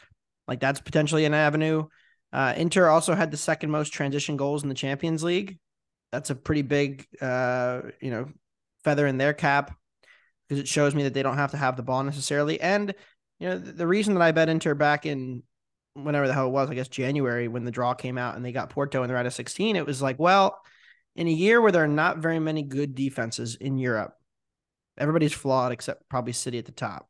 like 0.47 0.59
that's 0.59 0.79
potentially 0.79 1.25
an 1.25 1.33
avenue. 1.33 1.87
Uh, 2.31 2.53
Inter 2.57 2.87
also 2.87 3.15
had 3.15 3.31
the 3.31 3.37
second 3.37 3.71
most 3.71 3.93
transition 3.93 4.37
goals 4.37 4.63
in 4.63 4.69
the 4.69 4.75
Champions 4.75 5.23
League. 5.23 5.57
That's 6.11 6.29
a 6.29 6.35
pretty 6.35 6.61
big, 6.61 7.05
uh, 7.21 7.81
you 8.01 8.11
know, 8.11 8.29
feather 8.83 9.07
in 9.07 9.17
their 9.17 9.33
cap 9.33 9.75
because 10.47 10.59
it 10.59 10.67
shows 10.67 10.95
me 10.95 11.03
that 11.03 11.13
they 11.13 11.23
don't 11.23 11.37
have 11.37 11.51
to 11.51 11.57
have 11.57 11.75
the 11.75 11.83
ball 11.83 12.03
necessarily. 12.03 12.59
And 12.61 12.93
you 13.39 13.49
know, 13.49 13.57
the, 13.57 13.71
the 13.71 13.87
reason 13.87 14.13
that 14.13 14.23
I 14.23 14.31
bet 14.31 14.49
Inter 14.49 14.73
back 14.73 15.05
in 15.05 15.43
whenever 15.93 16.27
the 16.27 16.33
hell 16.33 16.47
it 16.47 16.51
was, 16.51 16.69
I 16.69 16.75
guess 16.75 16.87
January 16.87 17.47
when 17.47 17.63
the 17.63 17.71
draw 17.71 17.93
came 17.93 18.17
out 18.17 18.35
and 18.35 18.45
they 18.45 18.51
got 18.51 18.69
Porto 18.69 19.01
and 19.01 19.09
they're 19.09 19.17
out 19.17 19.25
of 19.25 19.33
16, 19.33 19.75
it 19.75 19.85
was 19.85 20.01
like, 20.01 20.19
well, 20.19 20.59
in 21.15 21.27
a 21.27 21.31
year 21.31 21.59
where 21.61 21.71
there 21.71 21.83
are 21.83 21.87
not 21.87 22.19
very 22.19 22.39
many 22.39 22.63
good 22.63 22.95
defenses 22.95 23.55
in 23.55 23.77
Europe, 23.77 24.13
everybody's 24.97 25.33
flawed 25.33 25.71
except 25.71 26.07
probably 26.09 26.33
City 26.33 26.59
at 26.59 26.65
the 26.65 26.71
top 26.71 27.09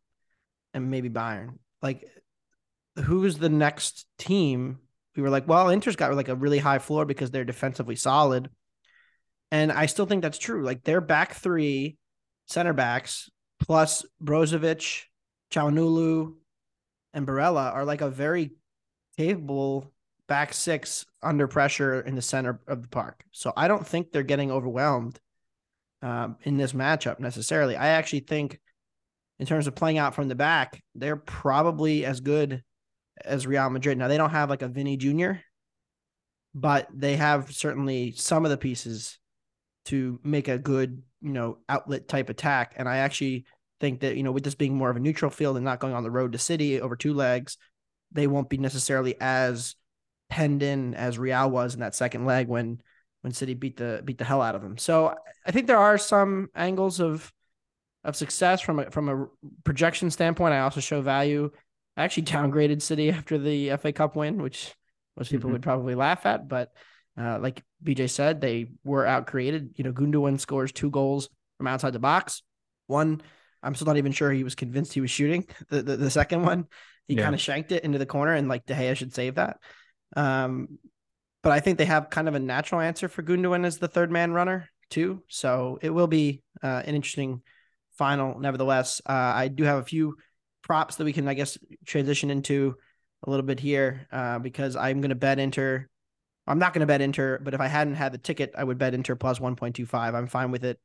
and 0.74 0.90
maybe 0.90 1.10
Bayern. 1.10 1.58
Like, 1.82 2.06
who's 3.04 3.38
the 3.38 3.50
next 3.50 4.06
team? 4.18 4.80
We 5.16 5.24
were 5.24 5.30
like, 5.30 5.48
well, 5.48 5.70
Inter's 5.70 5.96
got 5.96 6.14
like 6.16 6.30
a 6.30 6.36
really 6.36 6.60
high 6.60 6.80
floor 6.80 7.06
because 7.06 7.32
they're 7.32 7.46
defensively 7.46 7.96
solid. 7.96 8.50
And 9.52 9.72
I 9.72 9.86
still 9.86 10.06
think 10.06 10.22
that's 10.22 10.38
true. 10.38 10.64
Like 10.64 10.84
their 10.84 11.02
back 11.02 11.34
three 11.36 11.98
center 12.48 12.74
backs 12.74 13.30
plus 13.60 14.06
Brozovic, 14.24 15.04
Calhanoglu, 15.52 16.34
and 17.14 17.28
Barella 17.28 17.74
are 17.74 17.86
like 17.86 18.02
a 18.02 18.10
very 18.10 18.52
capable 19.18 19.92
back 20.28 20.54
six 20.54 21.06
under 21.24 21.48
pressure 21.48 22.02
in 22.02 22.16
the 22.16 22.22
center 22.22 22.60
of 22.68 22.82
the 22.82 22.90
park. 22.90 23.24
So 23.32 23.54
I 23.56 23.68
don't 23.68 23.88
think 23.88 24.12
they're 24.12 24.24
getting 24.24 24.52
overwhelmed 24.52 25.20
um, 26.02 26.38
in 26.44 26.58
this 26.58 26.74
matchup 26.74 27.20
necessarily. 27.20 27.76
I 27.76 27.90
actually 27.90 28.20
think, 28.20 28.60
in 29.40 29.46
terms 29.46 29.68
of 29.68 29.76
playing 29.76 29.98
out 29.98 30.16
from 30.16 30.28
the 30.28 30.36
back, 30.36 30.84
they're 30.96 31.16
probably 31.16 32.06
as 32.06 32.20
good 32.20 32.64
as 33.24 33.48
Real 33.48 33.70
Madrid. 33.70 33.98
Now 33.98 34.08
they 34.08 34.18
don't 34.18 34.30
have 34.32 34.50
like 34.50 34.62
a 34.62 34.68
Vinny 34.68 34.98
Jr., 34.98 35.34
but 36.54 36.88
they 36.94 37.16
have 37.16 37.52
certainly 37.54 38.14
some 38.14 38.46
of 38.46 38.52
the 38.52 38.58
pieces 38.58 39.20
to 39.86 40.20
make 40.24 40.48
a 40.48 40.58
good, 40.58 41.02
you 41.22 41.32
know, 41.32 41.60
outlet 41.70 42.08
type 42.08 42.30
attack. 42.30 42.74
And 42.78 42.90
I 42.90 42.98
actually 42.98 43.46
think 43.80 44.02
that, 44.02 44.18
you 44.18 44.24
know, 44.24 44.32
with 44.32 44.44
this 44.44 44.56
being 44.56 44.76
more 44.76 44.90
of 44.90 44.98
a 44.98 45.00
neutral 45.00 45.32
field 45.32 45.56
and 45.56 45.66
not 45.66 45.80
going 45.80 45.94
on 45.94 46.04
the 46.04 46.12
road 46.12 46.34
to 46.34 46.38
City 46.38 46.82
over 46.82 46.96
two 46.96 47.14
legs, 47.14 47.58
they 48.12 48.28
won't 48.28 48.50
be 48.50 48.58
necessarily 48.58 49.16
as 49.20 49.76
penned 50.30 50.64
in 50.64 50.94
as 50.94 51.18
Real 51.18 51.50
was 51.50 51.74
in 51.74 51.80
that 51.82 51.96
second 51.96 52.26
leg 52.26 52.48
when 52.48 52.82
when 53.22 53.34
City 53.34 53.54
beat 53.54 53.78
the 53.78 54.02
beat 54.04 54.18
the 54.18 54.24
hell 54.24 54.42
out 54.42 54.56
of 54.56 54.62
them. 54.62 54.78
So 54.78 55.16
I 55.46 55.52
think 55.52 55.68
there 55.68 55.78
are 55.78 55.98
some 55.98 56.50
angles 56.56 57.00
of 57.00 57.32
of 58.04 58.16
success 58.16 58.62
from 58.62 58.80
a 58.80 58.92
from 58.92 59.10
a 59.10 59.28
projection 59.64 60.10
standpoint. 60.10 60.54
I 60.54 60.62
also 60.62 60.80
show 60.80 61.02
value. 61.02 61.52
I 61.98 62.04
actually 62.04 62.24
downgraded 62.24 62.82
City 62.82 63.10
after 63.10 63.38
the 63.38 63.76
FA 63.78 63.92
Cup 63.92 64.16
win, 64.16 64.42
which 64.42 64.74
most 65.18 65.32
people 65.32 65.48
mm-hmm. 65.48 65.54
would 65.54 65.64
probably 65.64 65.96
laugh 65.96 66.26
at, 66.26 66.48
but 66.48 66.72
uh, 67.20 67.40
like 67.40 67.64
BJ 67.84 68.10
said, 68.10 68.40
they 68.40 68.68
were 68.84 69.06
out 69.06 69.26
created. 69.26 69.74
You 69.76 69.84
know, 69.84 69.92
Gundogan 69.92 70.40
scores 70.40 70.72
two 70.72 70.92
goals 70.92 71.30
from 71.58 71.68
outside 71.68 71.94
the 71.94 72.00
box. 72.00 72.44
One, 72.86 73.22
I'm 73.64 73.74
still 73.74 73.88
not 73.88 73.98
even 73.98 74.12
sure 74.12 74.32
he 74.32 74.44
was 74.44 74.54
convinced 74.54 74.94
he 74.94 75.02
was 75.02 75.12
shooting. 75.12 75.48
The 75.70 75.82
the, 75.82 75.98
the 75.98 76.12
second 76.12 76.44
one, 76.44 76.68
he 77.08 77.16
yeah. 77.16 77.24
kind 77.24 77.34
of 77.34 77.42
shanked 77.42 77.72
it 77.72 77.84
into 77.84 77.98
the 77.98 78.06
corner, 78.06 78.34
and 78.34 78.48
like 78.48 78.66
De 78.68 78.76
Gea 78.76 78.96
should 78.96 79.14
save 79.14 79.36
that. 79.36 79.58
Um, 80.16 80.78
but 81.42 81.52
I 81.52 81.60
think 81.60 81.78
they 81.78 81.86
have 81.86 82.10
kind 82.10 82.28
of 82.28 82.36
a 82.36 82.40
natural 82.40 82.82
answer 82.82 83.08
for 83.08 83.24
Gundogan 83.24 83.66
as 83.66 83.80
the 83.80 83.88
third 83.88 84.12
man 84.12 84.32
runner 84.32 84.70
too. 84.90 85.24
So 85.28 85.80
it 85.82 85.90
will 85.90 86.08
be 86.08 86.44
uh, 86.62 86.84
an 86.86 86.96
interesting 86.96 87.42
final. 87.98 88.40
Nevertheless, 88.40 89.02
uh, 89.06 89.12
I 89.14 89.48
do 89.48 89.64
have 89.64 89.80
a 89.80 89.84
few 89.84 90.18
props 90.68 90.98
that 90.98 91.06
we 91.06 91.14
can, 91.14 91.28
I 91.28 91.34
guess, 91.34 91.58
transition 91.86 92.30
into 92.30 92.76
a 93.26 93.30
little 93.30 93.46
bit 93.46 93.60
here 93.60 94.06
uh, 94.12 94.38
because 94.40 94.76
I'm 94.76 95.00
going 95.00 95.10
to 95.10 95.16
bet 95.16 95.40
Inter. 95.40 95.88
I'm 96.46 96.60
not 96.60 96.74
going 96.74 96.82
to 96.82 96.86
bet 96.86 97.02
Inter, 97.02 97.40
but 97.42 97.54
if 97.54 97.62
I 97.62 97.68
hadn't 97.68 97.96
had 97.96 98.12
the 98.12 98.18
ticket, 98.18 98.54
I 98.58 98.64
would 98.64 98.78
bet 98.78 98.94
Inter 98.94 99.16
plus 99.16 99.40
1.25. 99.40 100.14
I'm 100.14 100.28
fine 100.28 100.52
with 100.52 100.66
it. 100.66 100.78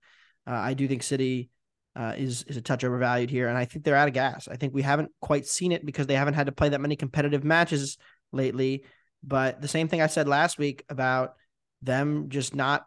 Uh, 0.47 0.53
I 0.53 0.75
do 0.75 0.87
think 0.87 1.03
City 1.03 1.51
uh, 1.95 2.15
is 2.17 2.45
is 2.45 2.57
a 2.57 2.63
touch 2.63 2.85
overvalued 2.85 3.29
here, 3.29 3.49
and 3.49 3.59
I 3.59 3.65
think 3.65 3.85
they're 3.85 3.97
out 3.97 4.09
of 4.09 4.15
gas. 4.15 4.49
I 4.49 4.57
think 4.57 4.73
we 4.73 4.83
haven't 4.83 5.11
quite 5.21 5.47
seen 5.47 5.73
it 5.73 5.85
because 5.85 6.07
they 6.07 6.15
haven't 6.15 6.35
had 6.35 6.47
to 6.47 6.53
play 6.53 6.71
that 6.71 6.81
many 6.81 6.97
competitive 6.97 7.45
matches 7.45 7.99
lately. 8.33 8.85
But 9.23 9.61
the 9.61 9.69
same 9.69 9.89
thing 9.89 10.01
I 10.01 10.07
said 10.07 10.27
last 10.27 10.59
week 10.59 10.85
about 10.89 11.35
them 11.83 12.29
just 12.29 12.55
not 12.55 12.87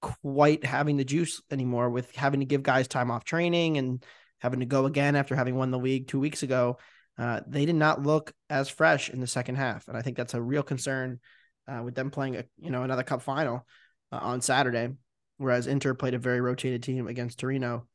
quite 0.00 0.64
having 0.64 0.96
the 0.96 1.04
juice 1.04 1.42
anymore 1.50 1.90
with 1.90 2.14
having 2.16 2.40
to 2.40 2.46
give 2.46 2.62
guys 2.62 2.88
time 2.88 3.10
off 3.10 3.24
training 3.24 3.76
and 3.76 4.04
having 4.40 4.60
to 4.60 4.66
go 4.66 4.86
again 4.86 5.16
after 5.16 5.34
having 5.34 5.54
won 5.54 5.70
the 5.70 5.78
league 5.78 6.08
two 6.08 6.20
weeks 6.20 6.42
ago. 6.42 6.78
Uh, 7.18 7.40
they 7.46 7.66
did 7.66 7.74
not 7.74 8.02
look 8.02 8.32
as 8.48 8.68
fresh 8.68 9.10
in 9.10 9.20
the 9.20 9.26
second 9.26 9.56
half, 9.56 9.88
and 9.88 9.96
I 9.96 10.02
think 10.02 10.16
that's 10.16 10.34
a 10.34 10.40
real 10.40 10.62
concern 10.62 11.20
uh, 11.68 11.82
with 11.82 11.94
them 11.94 12.10
playing 12.10 12.36
a 12.36 12.44
you 12.58 12.70
know 12.70 12.82
another 12.82 13.02
cup 13.02 13.22
final 13.22 13.66
uh, 14.12 14.18
on 14.20 14.40
Saturday, 14.40 14.88
whereas 15.36 15.66
Inter 15.66 15.94
played 15.94 16.14
a 16.14 16.18
very 16.18 16.40
rotated 16.40 16.82
team 16.82 17.06
against 17.06 17.38
Torino 17.38 17.86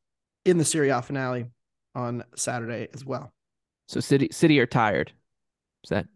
in 0.44 0.58
the 0.58 0.64
Serie 0.64 0.90
A 0.90 1.02
finale 1.02 1.46
on 1.94 2.24
Saturday 2.36 2.88
as 2.94 3.04
well. 3.04 3.32
So 3.88 4.00
City 4.00 4.28
City 4.30 4.60
are 4.60 4.66
tired. 4.66 5.12
Is 5.84 5.90
that 5.90 6.06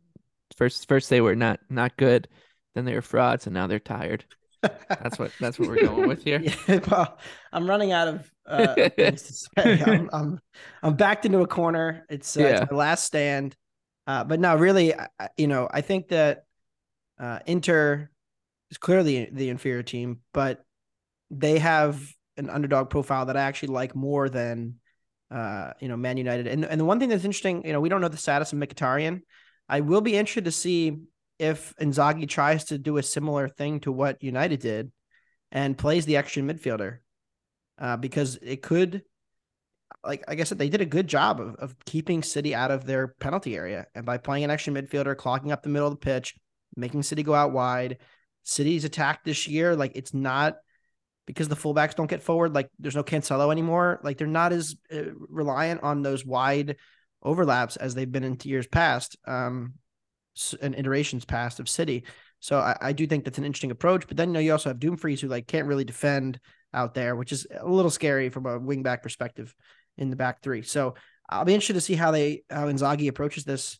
first 0.57 0.87
first 0.89 1.11
they 1.11 1.21
were 1.21 1.37
not 1.37 1.61
not 1.69 1.97
good, 1.97 2.29
then 2.75 2.85
they 2.85 2.95
were 2.95 3.03
frauds, 3.03 3.47
and 3.47 3.55
now 3.55 3.67
they're 3.67 3.79
tired. 3.79 4.25
That's 4.89 5.19
what 5.19 5.33
that's 5.41 5.59
what 5.59 5.69
we're 5.69 5.87
going 5.87 6.07
with 6.07 6.23
here. 6.23 6.43
Yeah, 6.69 6.81
well, 6.91 7.19
I'm 7.51 7.67
running 7.67 7.93
out 7.93 8.09
of 8.09 8.31
uh, 8.51 8.75
things 8.97 9.23
to 9.23 9.33
say. 9.33 9.83
I'm, 9.87 10.11
I'm, 10.13 10.41
I'm 10.83 10.95
backed 10.95 11.27
into 11.27 11.41
a 11.41 11.47
corner. 11.47 12.07
It's, 12.11 12.37
uh, 12.37 12.41
yeah. 12.41 12.47
it's 12.63 12.71
my 12.71 12.77
last 12.77 13.05
stand. 13.05 13.57
Uh, 14.07 14.25
but 14.25 14.41
no, 14.41 14.57
really, 14.57 14.95
you 15.37 15.47
know, 15.47 15.69
I 15.71 15.83
think 15.83 16.09
that 16.09 16.45
uh, 17.19 17.39
Inter 17.47 18.11
is 18.71 18.79
clearly 18.79 19.29
the 19.31 19.51
inferior 19.51 19.83
team, 19.83 20.21
but 20.33 20.65
they 21.31 21.59
have 21.59 22.03
an 22.37 22.51
underdog 22.51 22.91
profile 22.91 23.27
that 23.27 23.37
I 23.37 23.43
actually 23.43 23.75
like 23.75 23.95
more 23.95 24.29
than 24.29 24.77
uh, 25.31 25.73
you 25.81 25.89
know 25.89 25.97
Man 25.97 26.17
United. 26.17 26.47
And 26.47 26.65
and 26.65 26.81
the 26.81 26.85
one 26.85 26.99
thing 26.99 27.09
that's 27.09 27.25
interesting, 27.25 27.65
you 27.65 27.73
know, 27.73 27.81
we 27.81 27.89
don't 27.89 28.01
know 28.01 28.09
the 28.09 28.17
status 28.17 28.53
of 28.53 28.59
Mkhitaryan. 28.59 29.21
I 29.69 29.81
will 29.81 30.01
be 30.01 30.17
interested 30.17 30.47
to 30.47 30.53
see 30.53 30.99
if 31.39 31.75
Inzaghi 31.81 32.29
tries 32.29 32.65
to 32.67 32.79
do 32.79 32.97
a 32.97 33.03
similar 33.03 33.49
thing 33.49 33.81
to 33.81 33.93
what 33.93 34.23
United 34.23 34.61
did 34.61 34.91
and 35.53 35.79
plays 35.79 36.05
the 36.05 36.17
extra 36.17 36.43
midfielder, 36.43 36.99
uh, 37.81 37.97
because 37.97 38.39
it 38.43 38.63
could, 38.63 39.03
like 40.05 40.25
I 40.29 40.45
said, 40.45 40.59
they 40.59 40.69
did 40.69 40.81
a 40.81 40.87
good 40.87 41.07
job 41.09 41.41
of, 41.41 41.57
of 41.57 41.77
keeping 41.85 42.23
City 42.23 42.55
out 42.55 42.71
of 42.71 42.85
their 42.85 43.09
penalty 43.09 43.57
area, 43.57 43.87
and 43.95 44.07
by 44.07 44.19
playing 44.19 44.45
an 44.45 44.51
extra 44.51 44.73
midfielder, 44.73 45.17
clogging 45.17 45.53
up 45.53 45.63
the 45.63 45.69
middle 45.69 45.89
of 45.89 45.95
the 45.95 46.05
pitch, 46.05 46.35
making 46.77 47.03
City 47.03 47.23
go 47.23 47.35
out 47.35 47.53
wide. 47.53 47.99
City's 48.43 48.85
attack 48.85 49.25
this 49.25 49.47
year, 49.47 49.77
like 49.77 49.93
it's 49.95 50.15
not 50.15 50.57
because 51.27 51.49
the 51.49 51.57
fullbacks 51.57 51.95
don't 51.95 52.11
get 52.11 52.23
forward. 52.23 52.55
Like 52.55 52.71
there's 52.79 52.97
no 52.97 53.05
Cancelo 53.05 53.53
anymore. 53.53 54.01
Like 54.03 54.19
they're 54.19 54.27
not 54.27 54.53
as 54.53 54.77
uh, 54.93 55.13
reliant 55.29 55.83
on 55.83 56.03
those 56.03 56.25
wide 56.25 56.77
overlaps 57.23 57.77
as 57.77 57.95
they've 57.95 58.11
been 58.11 58.25
in 58.25 58.39
years 58.45 58.67
past, 58.67 59.17
um, 59.27 59.75
and 60.63 60.75
iterations 60.75 61.25
past 61.25 61.61
of 61.61 61.69
City. 61.69 62.05
So 62.41 62.59
I, 62.59 62.77
I, 62.81 62.93
do 62.93 63.07
think 63.07 63.25
that's 63.25 63.37
an 63.37 63.45
interesting 63.45 63.71
approach. 63.71 64.09
But 64.09 64.17
then 64.17 64.31
you 64.31 64.35
know 64.35 64.41
you 64.41 64.53
also 64.53 64.71
have 64.71 64.81
Dumfries 64.81 65.21
who 65.21 65.29
like 65.29 65.47
can't 65.47 65.67
really 65.67 65.85
defend 65.85 66.41
out 66.73 66.95
there, 66.95 67.17
which 67.17 67.33
is 67.33 67.47
a 67.59 67.69
little 67.69 67.91
scary 67.91 68.29
from 68.29 68.47
a 68.47 68.61
wingback 68.61 69.03
perspective 69.03 69.55
in 69.97 70.11
the 70.11 70.17
back 70.17 70.43
three. 70.43 70.63
So 70.63 70.95
I'll 71.29 71.45
be 71.45 71.55
interested 71.55 71.75
to 71.75 71.81
see 71.81 71.95
how 71.95 72.11
they 72.11 72.43
how 72.51 72.67
Inzaghi 72.67 73.09
approaches 73.09 73.45
this. 73.45 73.79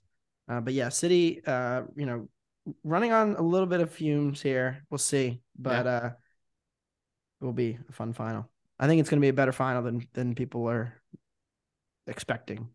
Uh, 0.49 0.61
but 0.61 0.75
yeah, 0.75 0.89
City, 0.89 1.41
uh, 1.47 1.83
you 1.97 2.07
know, 2.07 2.29
running 2.85 3.13
on 3.13 3.37
a 3.37 3.43
little 3.43 3.67
bit 3.67 3.81
of 3.81 3.91
fumes 3.91 4.43
here. 4.43 4.85
We'll 4.91 4.99
see, 4.99 5.41
but 5.59 5.87
yeah. 5.87 5.93
uh, 5.93 6.11
it 7.41 7.45
will 7.45 7.53
be 7.53 7.79
a 7.89 7.93
fun 7.93 8.13
final. 8.13 8.49
I 8.79 8.87
think 8.87 9.01
it's 9.01 9.11
going 9.11 9.21
to 9.21 9.25
be 9.25 9.29
a 9.29 9.33
better 9.35 9.53
final 9.53 9.83
than 9.83 10.07
than 10.13 10.35
people 10.35 10.69
are 10.69 10.95
expecting. 12.07 12.69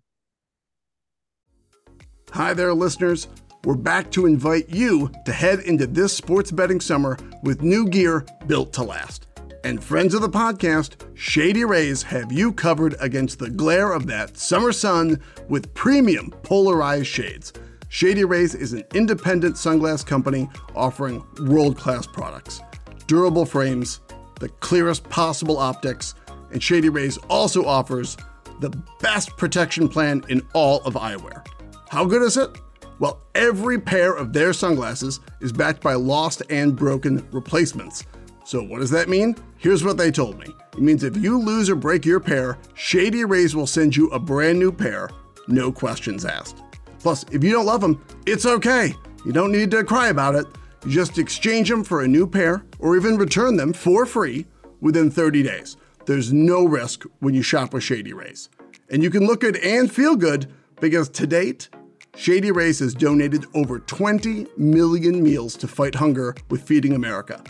Hi 2.31 2.53
there, 2.53 2.74
listeners. 2.74 3.27
We're 3.63 3.75
back 3.75 4.12
to 4.12 4.27
invite 4.27 4.69
you 4.69 5.10
to 5.25 5.34
head 5.34 5.62
into 5.62 5.88
this 5.88 6.13
sports 6.13 6.51
betting 6.51 6.79
summer 6.79 7.17
with 7.41 7.63
new 7.63 7.88
gear 7.88 8.25
built 8.45 8.74
to 8.74 8.84
last. 8.84 9.25
And 9.65 9.84
friends 9.84 10.13
of 10.13 10.22
the 10.22 10.29
podcast, 10.29 10.91
Shady 11.15 11.65
Rays 11.65 12.03
have 12.03 12.31
you 12.31 12.53
covered 12.53 12.95
against 13.00 13.39
the 13.39 13.50
glare 13.50 13.93
of 13.93 14.05
that 14.05 14.38
summer 14.38 14.72
sun 14.72 15.19
with 15.50 15.74
premium 15.74 16.29
polarized 16.43 17.07
shades. 17.07 17.51
Shady 17.89 18.25
Rays 18.25 18.53
is 18.53 18.74
an 18.74 18.84
independent 18.93 19.55
sunglass 19.55 20.05
company 20.05 20.48
offering 20.75 21.24
world 21.39 21.79
class 21.79 22.05
products, 22.05 22.62
durable 23.07 23.43
frames, 23.43 24.01
the 24.39 24.50
clearest 24.50 25.03
possible 25.10 25.57
optics, 25.57 26.13
and 26.51 26.62
Shady 26.62 26.89
Rays 26.89 27.17
also 27.27 27.65
offers 27.65 28.17
the 28.60 28.69
best 29.00 29.36
protection 29.36 29.89
plan 29.89 30.24
in 30.29 30.45
all 30.53 30.84
of 30.84 30.93
eyewear. 30.93 31.43
How 31.89 32.05
good 32.05 32.22
is 32.22 32.38
it? 32.38 32.51
Well, 33.00 33.24
every 33.34 33.79
pair 33.79 34.13
of 34.13 34.31
their 34.31 34.53
sunglasses 34.53 35.22
is 35.41 35.51
backed 35.51 35.81
by 35.81 35.95
lost 35.95 36.43
and 36.51 36.75
broken 36.75 37.27
replacements. 37.31 38.05
So, 38.45 38.61
what 38.61 38.79
does 38.79 38.91
that 38.91 39.09
mean? 39.09 39.35
Here's 39.57 39.83
what 39.83 39.97
they 39.97 40.11
told 40.11 40.37
me 40.39 40.45
it 40.73 40.79
means 40.79 41.03
if 41.03 41.17
you 41.17 41.39
lose 41.39 41.67
or 41.67 41.75
break 41.75 42.05
your 42.05 42.19
pair, 42.19 42.59
Shady 42.75 43.25
Rays 43.25 43.55
will 43.55 43.65
send 43.65 43.95
you 43.95 44.07
a 44.09 44.19
brand 44.19 44.59
new 44.59 44.71
pair, 44.71 45.09
no 45.47 45.71
questions 45.71 46.25
asked. 46.25 46.61
Plus, 46.99 47.25
if 47.31 47.43
you 47.43 47.51
don't 47.51 47.65
love 47.65 47.81
them, 47.81 48.05
it's 48.27 48.45
okay. 48.45 48.93
You 49.25 49.31
don't 49.31 49.51
need 49.51 49.71
to 49.71 49.83
cry 49.83 50.09
about 50.09 50.35
it. 50.35 50.45
You 50.85 50.91
just 50.91 51.17
exchange 51.17 51.69
them 51.69 51.83
for 51.83 52.03
a 52.03 52.07
new 52.07 52.27
pair 52.27 52.63
or 52.77 52.95
even 52.95 53.17
return 53.17 53.57
them 53.57 53.73
for 53.73 54.05
free 54.05 54.45
within 54.79 55.09
30 55.09 55.41
days. 55.41 55.77
There's 56.05 56.31
no 56.31 56.65
risk 56.65 57.03
when 57.21 57.33
you 57.33 57.41
shop 57.41 57.73
with 57.73 57.83
Shady 57.83 58.13
Rays. 58.13 58.49
And 58.91 59.01
you 59.01 59.09
can 59.09 59.25
look 59.25 59.41
good 59.41 59.57
and 59.57 59.91
feel 59.91 60.15
good 60.15 60.53
because 60.79 61.09
to 61.09 61.25
date, 61.25 61.69
Shady 62.15 62.51
Rays 62.51 62.77
has 62.77 62.93
donated 62.93 63.45
over 63.55 63.79
20 63.79 64.45
million 64.55 65.23
meals 65.23 65.55
to 65.57 65.67
fight 65.67 65.95
hunger 65.95 66.35
with 66.49 66.61
Feeding 66.61 66.93
America. 66.93 67.43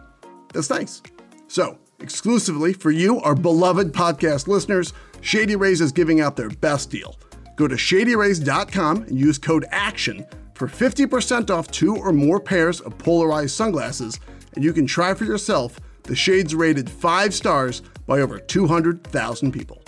That's 0.55 0.69
nice. 0.69 1.01
So, 1.47 1.77
exclusively 1.99 2.71
for 2.71 2.91
you, 2.91 3.19
our 3.19 3.35
beloved 3.35 3.91
podcast 3.91 4.47
listeners, 4.47 4.93
Shady 5.19 5.55
Rays 5.55 5.81
is 5.81 5.91
giving 5.91 6.21
out 6.21 6.37
their 6.37 6.49
best 6.49 6.89
deal. 6.89 7.19
Go 7.57 7.67
to 7.67 7.75
shadyrays.com 7.75 9.03
and 9.03 9.19
use 9.19 9.37
code 9.37 9.65
ACTION 9.71 10.25
for 10.53 10.67
50% 10.67 11.49
off 11.49 11.69
two 11.69 11.95
or 11.97 12.13
more 12.13 12.39
pairs 12.39 12.79
of 12.79 12.97
polarized 12.97 13.53
sunglasses, 13.53 14.19
and 14.55 14.63
you 14.63 14.71
can 14.71 14.87
try 14.87 15.13
for 15.13 15.25
yourself 15.25 15.79
the 16.03 16.15
shades 16.15 16.55
rated 16.55 16.89
five 16.89 17.33
stars 17.33 17.81
by 18.07 18.21
over 18.21 18.39
200,000 18.39 19.51
people. 19.51 19.81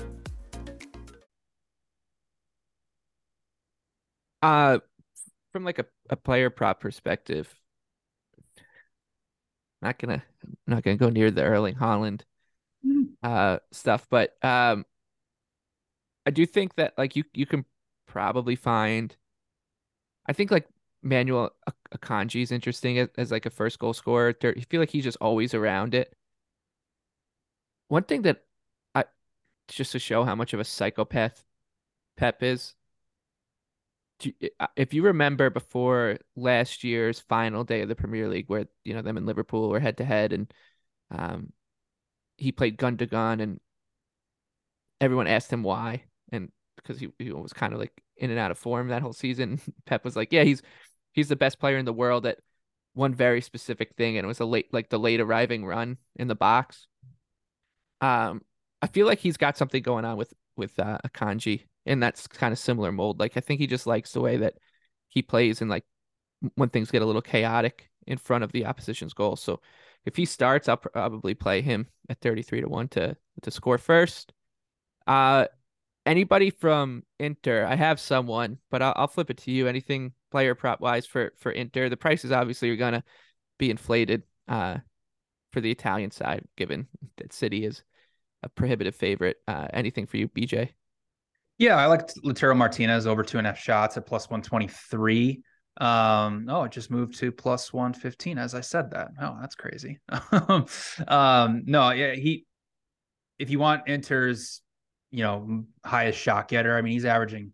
Uh, 4.41 4.79
from 5.53 5.63
like 5.63 5.79
a, 5.79 5.85
a 6.09 6.15
player 6.15 6.49
prop 6.49 6.79
perspective, 6.81 7.53
not 9.81 9.99
gonna 9.99 10.23
not 10.65 10.83
gonna 10.83 10.97
go 10.97 11.09
near 11.09 11.31
the 11.31 11.43
Erling 11.43 11.75
Haaland 11.75 12.21
uh 13.23 13.59
stuff, 13.71 14.07
but 14.09 14.43
um, 14.43 14.85
I 16.25 16.31
do 16.31 16.45
think 16.45 16.75
that 16.75 16.93
like 16.97 17.15
you 17.15 17.23
you 17.33 17.45
can 17.45 17.65
probably 18.07 18.55
find. 18.55 19.15
I 20.27 20.33
think 20.33 20.51
like 20.51 20.67
Manuel 21.01 21.51
Akanji 21.93 22.41
is 22.41 22.51
interesting 22.51 22.99
as, 22.99 23.09
as 23.17 23.31
like 23.31 23.45
a 23.45 23.49
first 23.49 23.79
goal 23.79 23.93
scorer. 23.93 24.35
I 24.43 24.53
feel 24.69 24.81
like 24.81 24.89
he's 24.89 25.05
just 25.05 25.17
always 25.21 25.53
around 25.53 25.95
it. 25.95 26.13
One 27.87 28.03
thing 28.03 28.23
that 28.23 28.43
I 28.93 29.05
just 29.69 29.93
to 29.93 29.99
show 29.99 30.23
how 30.25 30.35
much 30.35 30.53
of 30.53 30.59
a 30.59 30.65
psychopath 30.65 31.45
Pep 32.17 32.43
is. 32.43 32.75
If 34.75 34.93
you 34.93 35.03
remember 35.03 35.49
before 35.49 36.17
last 36.35 36.83
year's 36.83 37.19
final 37.19 37.63
day 37.63 37.81
of 37.81 37.89
the 37.89 37.95
Premier 37.95 38.27
League, 38.27 38.47
where 38.47 38.65
you 38.83 38.93
know 38.93 39.01
them 39.01 39.17
and 39.17 39.25
Liverpool 39.25 39.69
were 39.69 39.79
head 39.79 39.97
to 39.97 40.05
head, 40.05 40.33
and 40.33 40.51
um, 41.11 41.53
he 42.37 42.51
played 42.51 42.77
Gundogan, 42.77 43.41
and 43.41 43.59
everyone 44.99 45.27
asked 45.27 45.51
him 45.51 45.63
why, 45.63 46.03
and 46.31 46.51
because 46.77 46.99
he, 46.99 47.09
he 47.19 47.31
was 47.31 47.53
kind 47.53 47.73
of 47.73 47.79
like 47.79 47.93
in 48.17 48.29
and 48.31 48.39
out 48.39 48.51
of 48.51 48.57
form 48.57 48.87
that 48.87 49.01
whole 49.01 49.13
season. 49.13 49.59
Pep 49.85 50.03
was 50.03 50.15
like, 50.15 50.31
"Yeah, 50.31 50.43
he's 50.43 50.61
he's 51.13 51.29
the 51.29 51.35
best 51.35 51.59
player 51.59 51.77
in 51.77 51.85
the 51.85 51.93
world 51.93 52.25
at 52.25 52.39
one 52.93 53.13
very 53.13 53.41
specific 53.41 53.95
thing, 53.95 54.17
and 54.17 54.25
it 54.25 54.27
was 54.27 54.39
a 54.39 54.45
late 54.45 54.73
like 54.73 54.89
the 54.89 54.99
late 54.99 55.19
arriving 55.19 55.65
run 55.65 55.97
in 56.15 56.27
the 56.27 56.35
box." 56.35 56.87
Um, 58.01 58.41
I 58.81 58.87
feel 58.87 59.07
like 59.07 59.19
he's 59.19 59.37
got 59.37 59.57
something 59.57 59.81
going 59.81 60.05
on 60.05 60.17
with 60.17 60.33
with 60.55 60.77
uh, 60.79 60.99
Akanji, 61.05 61.63
and 61.87 62.01
that's 62.01 62.27
kind 62.27 62.51
of 62.51 62.59
similar 62.59 62.91
mold. 62.91 63.19
Like 63.19 63.37
I 63.37 63.39
think 63.39 63.59
he 63.59 63.67
just 63.67 63.87
likes 63.87 64.11
the 64.13 64.21
way 64.21 64.37
that 64.37 64.55
he 65.09 65.21
plays, 65.21 65.61
and 65.61 65.69
like 65.69 65.85
when 66.55 66.69
things 66.69 66.91
get 66.91 67.01
a 67.01 67.05
little 67.05 67.21
chaotic 67.21 67.89
in 68.05 68.17
front 68.17 68.43
of 68.43 68.51
the 68.51 68.65
opposition's 68.65 69.13
goal. 69.13 69.35
So 69.35 69.61
if 70.05 70.15
he 70.15 70.25
starts, 70.25 70.69
I'll 70.69 70.77
probably 70.77 71.33
play 71.33 71.61
him 71.61 71.87
at 72.09 72.21
thirty 72.21 72.41
three 72.41 72.61
to 72.61 72.69
one 72.69 72.87
to 72.89 73.15
to 73.41 73.51
score 73.51 73.77
first. 73.77 74.33
Uh, 75.07 75.45
anybody 76.05 76.49
from 76.49 77.03
Inter? 77.19 77.65
I 77.65 77.75
have 77.75 77.99
someone, 77.99 78.59
but 78.69 78.81
I'll, 78.81 78.93
I'll 78.95 79.07
flip 79.07 79.29
it 79.29 79.37
to 79.39 79.51
you. 79.51 79.67
Anything 79.67 80.13
player 80.31 80.55
prop 80.55 80.81
wise 80.81 81.05
for 81.05 81.33
for 81.37 81.51
Inter? 81.51 81.89
The 81.89 81.97
prices 81.97 82.31
obviously 82.31 82.69
are 82.69 82.75
gonna 82.77 83.03
be 83.57 83.69
inflated. 83.71 84.23
Uh, 84.47 84.77
for 85.51 85.61
the 85.61 85.71
Italian 85.71 86.11
side, 86.11 86.45
given 86.55 86.87
that 87.17 87.33
City 87.33 87.65
is 87.65 87.83
a 88.43 88.49
prohibitive 88.49 88.95
favorite. 88.95 89.37
Uh, 89.47 89.67
anything 89.73 90.05
for 90.05 90.17
you, 90.17 90.27
BJ? 90.27 90.76
Yeah, 91.57 91.75
I 91.75 91.87
like 91.87 92.07
Lautaro 92.23 92.55
Martinez 92.55 93.07
over 93.07 93.23
two 93.23 93.37
and 93.37 93.47
a 93.47 93.49
half 93.49 93.59
shots 93.59 93.97
at 93.97 94.05
plus 94.05 94.29
123. 94.29 95.41
Um, 95.79 96.47
oh, 96.49 96.63
it 96.63 96.71
just 96.71 96.91
moved 96.91 97.17
to 97.19 97.31
plus 97.31 97.71
115 97.71 98.37
as 98.37 98.55
I 98.55 98.61
said 98.61 98.91
that. 98.91 99.09
Oh, 99.21 99.37
that's 99.39 99.55
crazy. 99.55 99.99
um, 101.07 101.63
no, 101.65 101.91
yeah, 101.91 102.13
he, 102.13 102.45
if 103.39 103.49
you 103.49 103.59
want 103.59 103.87
Inter's, 103.87 104.61
you 105.11 105.23
know, 105.23 105.65
highest 105.83 106.19
shot 106.19 106.47
getter, 106.47 106.77
I 106.77 106.81
mean, 106.81 106.93
he's 106.93 107.05
averaging 107.05 107.53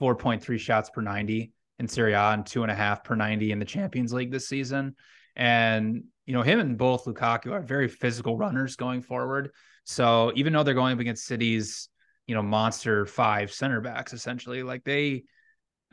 4.3 0.00 0.58
shots 0.58 0.90
per 0.90 1.00
90 1.00 1.52
in 1.78 1.88
Serie 1.88 2.14
A 2.14 2.32
and 2.32 2.46
two 2.46 2.62
and 2.62 2.70
a 2.70 2.74
half 2.74 3.04
per 3.04 3.14
90 3.14 3.52
in 3.52 3.58
the 3.58 3.64
Champions 3.64 4.12
League 4.12 4.32
this 4.32 4.48
season. 4.48 4.94
And 5.34 6.04
you 6.24 6.32
know, 6.32 6.42
him 6.42 6.58
and 6.58 6.76
both 6.76 7.04
Lukaku 7.04 7.52
are 7.52 7.60
very 7.60 7.88
physical 7.88 8.36
runners 8.36 8.76
going 8.76 9.02
forward. 9.02 9.50
So 9.84 10.32
even 10.34 10.52
though 10.52 10.62
they're 10.62 10.74
going 10.74 10.94
up 10.94 11.00
against 11.00 11.26
City's, 11.26 11.88
you 12.26 12.34
know, 12.34 12.42
monster 12.42 13.06
five 13.06 13.52
center 13.52 13.80
backs, 13.80 14.12
essentially, 14.12 14.62
like 14.62 14.84
they, 14.84 15.24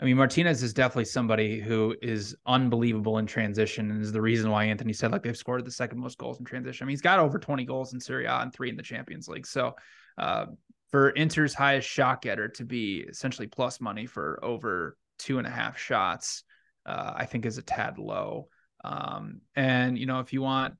I 0.02 0.06
mean, 0.06 0.18
Martinez 0.18 0.64
is 0.64 0.74
definitely 0.74 1.06
somebody 1.06 1.60
who 1.60 1.96
is 2.02 2.36
unbelievable 2.46 3.20
in 3.20 3.28
transition 3.28 3.92
and 3.92 4.02
is 4.02 4.12
the 4.12 4.22
reason 4.22 4.50
why 4.50 4.66
Anthony 4.66 4.94
said 4.94 5.12
like 5.12 5.22
they've 5.22 5.38
scored 5.38 5.66
the 5.66 5.72
second 5.72 6.00
most 6.00 6.18
goals 6.18 6.40
in 6.40 6.46
transition. 6.46 6.84
I 6.84 6.86
mean, 6.88 6.94
he's 6.94 7.02
got 7.02 7.20
over 7.20 7.38
20 7.38 7.64
goals 7.66 7.94
in 7.94 8.00
Serie 8.00 8.26
A 8.26 8.40
and 8.40 8.52
three 8.52 8.70
in 8.70 8.76
the 8.76 8.84
Champions 8.84 9.28
League. 9.28 9.46
So 9.46 9.76
uh, 10.18 10.48
for 10.90 11.12
Inter's 11.12 11.54
highest 11.54 11.88
shot 11.88 12.22
getter 12.22 12.48
to 12.50 12.66
be 12.66 13.06
essentially 13.08 13.48
plus 13.48 13.80
money 13.80 14.08
for 14.08 14.40
over 14.44 14.98
two 15.20 15.38
and 15.38 15.46
a 15.46 15.52
half 15.52 15.78
shots, 15.78 16.44
uh, 16.86 17.14
I 17.16 17.26
think 17.26 17.46
is 17.46 17.58
a 17.60 17.64
tad 17.64 18.00
low. 18.00 18.48
Um, 18.84 19.42
and 19.56 19.98
you 19.98 20.08
know, 20.08 20.20
if 20.20 20.34
you 20.34 20.42
want, 20.42 20.76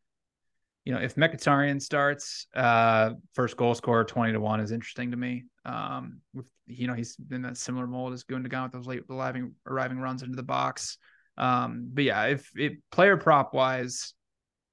you 0.86 0.94
know, 0.94 1.00
if 1.00 1.16
Mkhitaryan 1.16 1.82
starts, 1.82 2.48
uh, 2.56 3.12
first 3.34 3.58
goal 3.58 3.74
scorer 3.74 4.04
twenty 4.04 4.34
to 4.34 4.40
one 4.40 4.60
is 4.60 4.72
interesting 4.72 5.12
to 5.12 5.18
me. 5.18 5.46
Um, 5.66 6.20
with, 6.34 6.46
you 6.66 6.88
know, 6.88 6.94
he's 6.94 7.16
in 7.32 7.42
that 7.44 7.58
similar 7.58 7.88
mold 7.88 8.14
as 8.14 8.24
Gundogan 8.24 8.64
with 8.64 8.72
those 8.74 8.88
late 8.88 9.04
arriving 9.10 9.54
arriving 9.66 10.00
runs 10.00 10.24
into 10.24 10.36
the 10.36 10.44
box. 10.44 10.98
Um, 11.38 11.90
but 11.94 12.04
yeah, 12.04 12.26
if 12.26 12.52
it 12.56 12.74
player 12.92 13.18
prop 13.18 13.54
wise, 13.54 14.14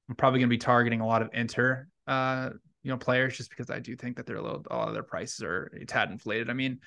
I'm 0.08 0.16
probably 0.16 0.40
going 0.40 0.48
to 0.48 0.54
be 0.54 0.58
targeting 0.58 1.00
a 1.00 1.06
lot 1.06 1.22
of 1.22 1.30
Inter, 1.32 1.86
uh, 2.06 2.50
you 2.82 2.90
know, 2.90 2.96
players 2.96 3.36
just 3.36 3.50
because 3.50 3.70
I 3.70 3.78
do 3.78 3.94
think 3.94 4.16
that 4.16 4.26
they're 4.26 4.36
a 4.36 4.42
little, 4.42 4.64
a 4.70 4.76
lot 4.76 4.88
of 4.88 4.94
their 4.94 5.02
prices 5.02 5.42
are 5.42 5.70
a 5.80 5.84
tad 5.84 6.10
inflated. 6.10 6.50
I 6.50 6.54
mean, 6.54 6.80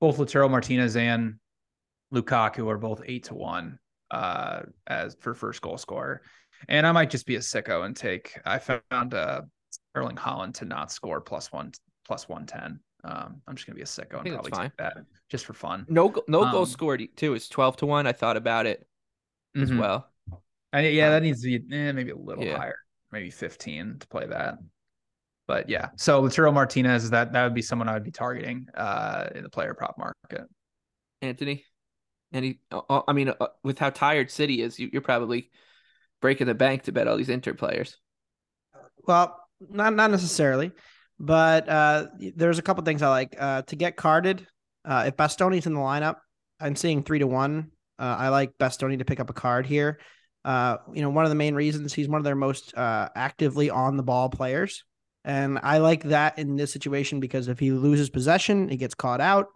both 0.00 0.18
Lautaro 0.18 0.50
Martinez 0.50 0.94
and 0.96 1.36
Lukaku 2.12 2.68
are 2.70 2.78
both 2.78 3.02
eight 3.06 3.24
to 3.24 3.34
one 3.34 3.78
uh, 4.10 4.60
as 4.86 5.16
for 5.20 5.34
first 5.34 5.62
goal 5.62 5.78
scorer. 5.78 6.22
And 6.68 6.86
I 6.86 6.92
might 6.92 7.10
just 7.10 7.26
be 7.26 7.36
a 7.36 7.40
sicko 7.40 7.84
and 7.84 7.96
take. 7.96 8.38
I 8.44 8.58
found 8.58 9.14
uh, 9.14 9.42
Erling 9.94 10.16
Haaland 10.16 10.54
to 10.54 10.64
not 10.64 10.90
score 10.90 11.20
plus 11.20 11.52
one 11.52 11.72
plus 12.06 12.28
one 12.28 12.46
ten. 12.46 12.80
Um, 13.04 13.40
I'm 13.46 13.54
just 13.54 13.66
gonna 13.66 13.76
be 13.76 13.82
a 13.82 13.84
sicko 13.84 14.20
and 14.20 14.34
probably 14.34 14.50
take 14.50 14.76
that 14.78 14.96
just 15.28 15.46
for 15.46 15.52
fun. 15.52 15.86
No, 15.88 16.12
no 16.26 16.44
um, 16.44 16.52
goal 16.52 16.66
scored 16.66 17.06
too. 17.16 17.34
It's 17.34 17.48
twelve 17.48 17.76
to 17.78 17.86
one. 17.86 18.06
I 18.06 18.12
thought 18.12 18.36
about 18.36 18.66
it 18.66 18.86
as 19.54 19.70
mm-hmm. 19.70 19.78
well. 19.78 20.10
I, 20.72 20.88
yeah, 20.88 21.10
that 21.10 21.22
needs 21.22 21.42
to 21.42 21.58
be 21.58 21.74
eh, 21.74 21.92
maybe 21.92 22.10
a 22.10 22.16
little 22.16 22.44
yeah. 22.44 22.58
higher, 22.58 22.78
maybe 23.10 23.30
15 23.30 24.00
to 24.00 24.06
play 24.08 24.26
that. 24.26 24.58
But 25.46 25.70
yeah, 25.70 25.88
so 25.96 26.22
Lautaro 26.22 26.52
Martinez, 26.52 27.08
that 27.10 27.32
that 27.32 27.44
would 27.44 27.54
be 27.54 27.62
someone 27.62 27.88
I 27.88 27.94
would 27.94 28.04
be 28.04 28.10
targeting 28.10 28.66
uh, 28.74 29.28
in 29.34 29.42
the 29.42 29.48
player 29.48 29.72
prop 29.72 29.96
market. 29.96 30.46
Anthony. 31.22 31.64
And 32.32 32.44
he, 32.44 32.60
uh, 32.70 32.82
uh, 32.90 33.02
I 33.08 33.14
mean, 33.14 33.30
uh, 33.40 33.46
with 33.64 33.78
how 33.78 33.88
tired 33.88 34.30
City 34.30 34.60
is, 34.60 34.78
you, 34.78 34.90
are 34.94 35.00
probably 35.00 35.50
breaking 36.20 36.46
the 36.46 36.54
bank 36.54 36.84
to 36.84 36.92
bet 36.92 37.08
all 37.08 37.16
these 37.16 37.28
Inter 37.28 37.54
players. 37.54 37.96
Well, 39.06 39.36
not 39.60 39.94
not 39.94 40.10
necessarily, 40.10 40.72
but 41.18 41.68
uh, 41.68 42.06
there's 42.36 42.58
a 42.58 42.62
couple 42.62 42.84
things 42.84 43.02
I 43.02 43.08
like 43.08 43.36
uh, 43.38 43.62
to 43.62 43.76
get 43.76 43.96
carded. 43.96 44.46
Uh, 44.84 45.04
if 45.08 45.16
Bastoni's 45.16 45.66
in 45.66 45.74
the 45.74 45.80
lineup, 45.80 46.16
I'm 46.60 46.76
seeing 46.76 47.02
three 47.02 47.18
to 47.18 47.26
one. 47.26 47.72
I 48.00 48.28
like 48.28 48.52
Bastoni 48.60 48.98
to 48.98 49.04
pick 49.04 49.18
up 49.18 49.28
a 49.28 49.32
card 49.32 49.66
here. 49.66 49.98
you 50.46 51.02
know, 51.02 51.10
one 51.10 51.24
of 51.24 51.30
the 51.30 51.34
main 51.34 51.56
reasons 51.56 51.92
he's 51.92 52.08
one 52.08 52.20
of 52.20 52.24
their 52.24 52.36
most 52.36 52.72
actively 52.76 53.70
on 53.70 53.96
the 53.96 54.04
ball 54.04 54.28
players, 54.28 54.84
and 55.24 55.58
I 55.62 55.78
like 55.78 56.04
that 56.04 56.38
in 56.38 56.54
this 56.54 56.72
situation 56.72 57.18
because 57.18 57.48
if 57.48 57.58
he 57.58 57.72
loses 57.72 58.08
possession, 58.08 58.68
he 58.68 58.76
gets 58.76 58.94
caught 58.94 59.20
out, 59.20 59.46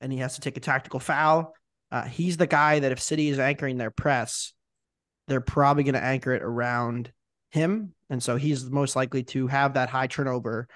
and 0.00 0.12
he 0.12 0.18
has 0.18 0.34
to 0.34 0.40
take 0.40 0.56
a 0.56 0.60
tactical 0.60 0.98
foul 0.98 1.54
uh, 1.92 2.04
he's 2.04 2.38
the 2.38 2.46
guy 2.46 2.78
that 2.78 2.90
if 2.90 3.00
City 3.00 3.28
is 3.28 3.38
anchoring 3.38 3.76
their 3.76 3.90
press, 3.90 4.54
they're 5.32 5.40
probably 5.40 5.82
going 5.82 5.94
to 5.94 6.04
anchor 6.04 6.34
it 6.34 6.42
around 6.42 7.10
him. 7.50 7.94
And 8.10 8.22
so 8.22 8.36
he's 8.36 8.66
the 8.66 8.70
most 8.70 8.94
likely 8.94 9.22
to 9.24 9.46
have 9.46 9.74
that 9.74 9.88
high 9.88 10.06
turnover, 10.06 10.68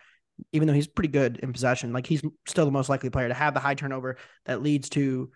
even 0.53 0.67
though 0.67 0.73
he's 0.73 0.87
pretty 0.87 1.11
good 1.11 1.39
in 1.43 1.53
possession. 1.53 1.93
Like 1.93 2.07
he's 2.07 2.23
still 2.49 2.65
the 2.65 2.71
most 2.71 2.89
likely 2.89 3.11
player 3.11 3.29
to 3.29 3.35
have 3.35 3.53
the 3.53 3.61
high 3.61 3.75
turnover 3.75 4.17
that 4.47 4.63
leads 4.63 4.89
to 4.91 5.31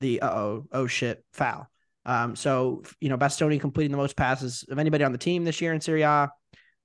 the 0.00 0.20
oh, 0.22 0.66
oh 0.70 0.86
shit 0.86 1.24
foul. 1.32 1.66
Um, 2.04 2.36
so 2.36 2.82
you 3.00 3.08
know, 3.08 3.16
Bastoni 3.16 3.58
completing 3.58 3.90
the 3.90 3.96
most 3.96 4.16
passes 4.16 4.66
of 4.68 4.78
anybody 4.78 5.02
on 5.02 5.12
the 5.12 5.18
team 5.18 5.44
this 5.44 5.62
year 5.62 5.72
in 5.72 5.80
Serie 5.80 6.02
A. 6.02 6.30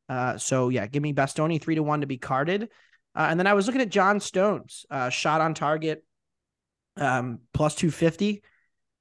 Uh, 0.08 0.38
so 0.38 0.69
yeah, 0.69 0.88
give 0.88 1.03
me 1.03 1.12
Bastoni 1.12 1.62
three 1.62 1.75
to 1.75 1.84
one 1.84 1.99
to 1.99 2.08
be 2.08 2.17
carded. 2.17 2.69
Uh, 3.13 3.27
and 3.30 3.38
then 3.38 3.47
I 3.47 3.56
was 3.56 3.65
looking 3.65 3.82
at 3.82 3.89
John 3.89 4.21
Stones, 4.21 4.86
uh, 4.89 5.10
shot 5.10 5.41
on 5.41 5.53
target, 5.53 6.06
um, 6.95 7.39
plus 7.53 7.75
two 7.75 7.91
fifty. 7.91 8.43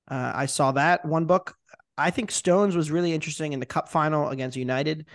Uh, 0.09 0.33
I 0.35 0.47
saw 0.47 0.73
that 0.73 1.05
one 1.05 1.27
book. 1.27 1.55
I 1.99 2.11
think 2.11 2.31
Stones 2.31 2.77
was 2.77 2.91
really 2.91 3.13
interesting 3.13 3.53
in 3.53 3.61
the 3.61 3.67
Cup 3.67 3.89
final 3.89 4.29
against 4.29 4.57
United. 4.57 5.07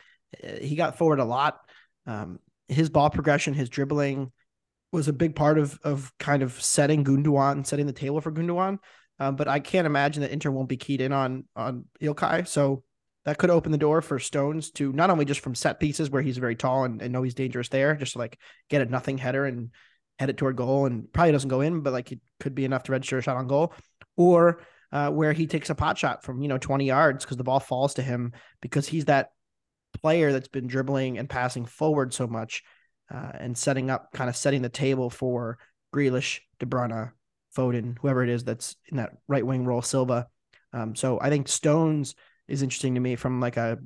Uh, 0.43 0.57
he 0.61 0.75
got 0.75 0.97
forward 0.97 1.19
a 1.19 1.25
lot. 1.25 1.59
Um, 2.05 2.39
his 2.67 2.89
ball 2.89 3.09
progression, 3.09 3.53
his 3.53 3.69
dribbling 3.69 4.31
was 4.91 5.07
a 5.07 5.13
big 5.13 5.35
part 5.35 5.57
of 5.57 5.79
of 5.83 6.11
kind 6.19 6.43
of 6.43 6.61
setting 6.61 7.03
Gundogan, 7.03 7.65
setting 7.65 7.85
the 7.85 7.93
table 7.93 8.21
for 8.21 8.31
Gundogan. 8.31 8.79
Um, 9.19 9.35
but 9.35 9.47
I 9.47 9.59
can't 9.59 9.85
imagine 9.85 10.21
that 10.21 10.31
Inter 10.31 10.49
won't 10.49 10.69
be 10.69 10.77
keyed 10.77 11.01
in 11.01 11.13
on 11.13 11.45
on 11.55 11.85
Ilkay. 12.01 12.47
So 12.47 12.83
that 13.25 13.37
could 13.37 13.51
open 13.51 13.71
the 13.71 13.77
door 13.77 14.01
for 14.01 14.17
Stones 14.17 14.71
to 14.71 14.91
not 14.93 15.11
only 15.11 15.25
just 15.25 15.41
from 15.41 15.53
set 15.53 15.79
pieces 15.79 16.09
where 16.09 16.23
he's 16.23 16.39
very 16.39 16.55
tall 16.55 16.85
and, 16.85 17.01
and 17.01 17.13
know 17.13 17.21
he's 17.21 17.35
dangerous 17.35 17.69
there, 17.69 17.95
just 17.95 18.13
to 18.13 18.17
like 18.17 18.39
get 18.69 18.81
a 18.81 18.85
nothing 18.85 19.19
header 19.19 19.45
and 19.45 19.69
head 20.17 20.29
it 20.29 20.37
toward 20.37 20.55
goal 20.55 20.87
and 20.87 21.11
probably 21.13 21.31
doesn't 21.31 21.49
go 21.49 21.61
in, 21.61 21.81
but 21.81 21.93
like 21.93 22.11
it 22.11 22.19
could 22.39 22.55
be 22.55 22.65
enough 22.65 22.83
to 22.83 22.91
register 22.91 23.19
a 23.19 23.21
shot 23.21 23.37
on 23.37 23.47
goal, 23.47 23.73
or 24.17 24.61
uh, 24.91 25.09
where 25.09 25.33
he 25.33 25.47
takes 25.47 25.69
a 25.69 25.75
pot 25.75 25.97
shot 25.97 26.23
from 26.23 26.41
you 26.41 26.47
know 26.47 26.57
20 26.57 26.85
yards 26.85 27.23
because 27.23 27.37
the 27.37 27.43
ball 27.43 27.59
falls 27.59 27.93
to 27.95 28.01
him 28.01 28.33
because 28.61 28.87
he's 28.87 29.05
that 29.05 29.31
player 30.01 30.31
that's 30.31 30.47
been 30.47 30.67
dribbling 30.67 31.17
and 31.17 31.29
passing 31.29 31.65
forward 31.65 32.13
so 32.13 32.27
much 32.27 32.63
uh, 33.13 33.31
and 33.33 33.57
setting 33.57 33.89
up, 33.89 34.11
kind 34.13 34.29
of 34.29 34.35
setting 34.35 34.61
the 34.61 34.69
table 34.69 35.09
for 35.09 35.57
Grealish, 35.93 36.39
De 36.59 36.65
Bruyne, 36.65 37.11
Foden, 37.55 37.97
whoever 37.99 38.23
it 38.23 38.29
is 38.29 38.43
that's 38.43 38.75
in 38.89 38.97
that 38.97 39.11
right 39.27 39.45
wing 39.45 39.65
role, 39.65 39.81
Silva. 39.81 40.27
Um, 40.73 40.95
so 40.95 41.19
I 41.21 41.29
think 41.29 41.47
Stones 41.47 42.15
is 42.47 42.61
interesting 42.61 42.95
to 42.95 43.01
me 43.01 43.15
from 43.15 43.41
like 43.41 43.57
a 43.57 43.77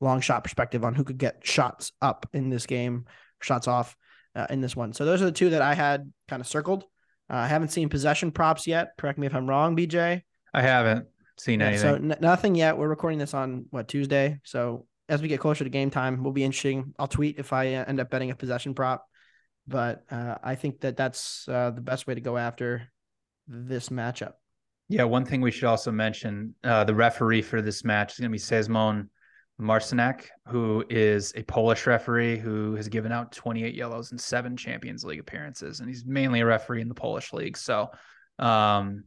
long 0.00 0.20
shot 0.20 0.44
perspective 0.44 0.84
on 0.84 0.94
who 0.94 1.04
could 1.04 1.18
get 1.18 1.46
shots 1.46 1.92
up 2.00 2.28
in 2.32 2.48
this 2.48 2.66
game, 2.66 3.06
shots 3.40 3.66
off 3.66 3.96
uh, 4.36 4.46
in 4.50 4.60
this 4.60 4.76
one. 4.76 4.92
So 4.92 5.04
those 5.04 5.20
are 5.20 5.26
the 5.26 5.32
two 5.32 5.50
that 5.50 5.62
I 5.62 5.74
had 5.74 6.12
kind 6.28 6.40
of 6.40 6.46
circled. 6.46 6.84
Uh, 7.28 7.36
I 7.36 7.46
haven't 7.48 7.72
seen 7.72 7.88
possession 7.88 8.30
props 8.30 8.66
yet. 8.66 8.90
Correct 8.96 9.18
me 9.18 9.26
if 9.26 9.34
I'm 9.34 9.48
wrong, 9.48 9.76
BJ. 9.76 10.22
I 10.52 10.62
haven't 10.62 11.06
seen 11.38 11.60
Yeah, 11.60 11.66
anything. 11.66 11.82
so 11.82 11.94
n- 11.94 12.16
nothing 12.20 12.54
yet. 12.54 12.76
We're 12.76 12.88
recording 12.88 13.18
this 13.18 13.34
on 13.34 13.66
what 13.70 13.88
Tuesday. 13.88 14.40
So 14.44 14.86
as 15.08 15.22
we 15.22 15.28
get 15.28 15.40
closer 15.40 15.64
to 15.64 15.70
game 15.70 15.90
time, 15.90 16.22
we'll 16.22 16.32
be 16.32 16.44
interesting. 16.44 16.94
I'll 16.98 17.08
tweet 17.08 17.38
if 17.38 17.52
I 17.52 17.74
uh, 17.74 17.84
end 17.86 18.00
up 18.00 18.10
betting 18.10 18.30
a 18.30 18.34
possession 18.34 18.74
prop, 18.74 19.06
but 19.66 20.04
uh, 20.10 20.36
I 20.42 20.54
think 20.54 20.80
that 20.80 20.96
that's 20.96 21.48
uh, 21.48 21.70
the 21.70 21.80
best 21.80 22.06
way 22.06 22.14
to 22.14 22.20
go 22.20 22.36
after 22.36 22.88
this 23.48 23.88
matchup. 23.88 24.32
Yeah, 24.88 25.04
one 25.04 25.24
thing 25.24 25.40
we 25.40 25.50
should 25.52 25.64
also 25.64 25.92
mention: 25.92 26.54
uh, 26.64 26.84
the 26.84 26.94
referee 26.94 27.42
for 27.42 27.62
this 27.62 27.84
match 27.84 28.12
is 28.14 28.18
going 28.18 28.30
to 28.30 28.32
be 28.32 28.38
Szymon 28.38 29.08
Marciniak, 29.60 30.24
who 30.48 30.84
is 30.90 31.32
a 31.36 31.42
Polish 31.44 31.86
referee 31.86 32.38
who 32.38 32.74
has 32.74 32.88
given 32.88 33.12
out 33.12 33.30
28 33.30 33.74
yellows 33.74 34.10
in 34.10 34.18
seven 34.18 34.56
Champions 34.56 35.04
League 35.04 35.20
appearances, 35.20 35.80
and 35.80 35.88
he's 35.88 36.04
mainly 36.04 36.40
a 36.40 36.46
referee 36.46 36.80
in 36.80 36.88
the 36.88 36.94
Polish 36.94 37.32
league. 37.32 37.56
So, 37.56 37.88
um, 38.38 39.04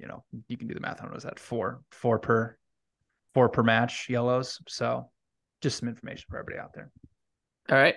you 0.00 0.08
know, 0.08 0.24
you 0.48 0.56
can 0.56 0.66
do 0.66 0.74
the 0.74 0.80
math 0.80 1.02
on 1.02 1.08
what 1.08 1.16
is 1.18 1.24
that 1.24 1.38
four, 1.38 1.82
four 1.90 2.18
per, 2.18 2.56
four 3.34 3.48
per 3.48 3.62
match 3.62 4.08
yellows. 4.08 4.58
So, 4.66 5.10
just 5.60 5.78
some 5.78 5.88
information 5.88 6.24
for 6.30 6.38
everybody 6.38 6.58
out 6.58 6.72
there. 6.74 6.90
All 7.70 7.76
right. 7.76 7.94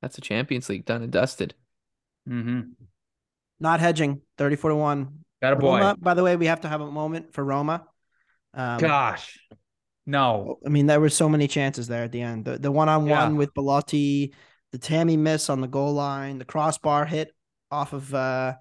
That's 0.00 0.14
the 0.14 0.22
Champions 0.22 0.68
League 0.68 0.84
done 0.84 1.02
and 1.02 1.12
dusted. 1.12 1.54
Mm-hmm. 2.28 2.60
Not 3.60 3.80
hedging, 3.80 4.20
34 4.38 4.70
to 4.70 4.76
1. 4.76 5.18
Got 5.42 5.52
a 5.52 5.56
boy. 5.56 5.78
Roma, 5.78 5.96
by 5.98 6.14
the 6.14 6.22
way, 6.22 6.36
we 6.36 6.46
have 6.46 6.60
to 6.62 6.68
have 6.68 6.80
a 6.80 6.90
moment 6.90 7.32
for 7.34 7.44
Roma. 7.44 7.84
Um, 8.54 8.78
Gosh, 8.78 9.38
no. 10.06 10.58
I 10.64 10.68
mean, 10.68 10.86
there 10.86 11.00
were 11.00 11.10
so 11.10 11.28
many 11.28 11.48
chances 11.48 11.88
there 11.88 12.04
at 12.04 12.12
the 12.12 12.20
end. 12.20 12.44
The 12.44 12.58
the 12.58 12.70
one 12.70 12.88
on 12.88 13.06
Yeah. 13.06 13.24
one 13.24 13.36
with 13.36 13.52
Belotti, 13.54 14.32
the 14.72 14.78
Tammy 14.78 15.16
miss 15.16 15.50
on 15.50 15.60
the 15.60 15.66
goal 15.66 15.92
line, 15.92 16.38
the 16.38 16.44
crossbar 16.44 17.04
hit 17.04 17.34
off 17.70 17.92
of 17.92 18.14
uh, 18.14 18.54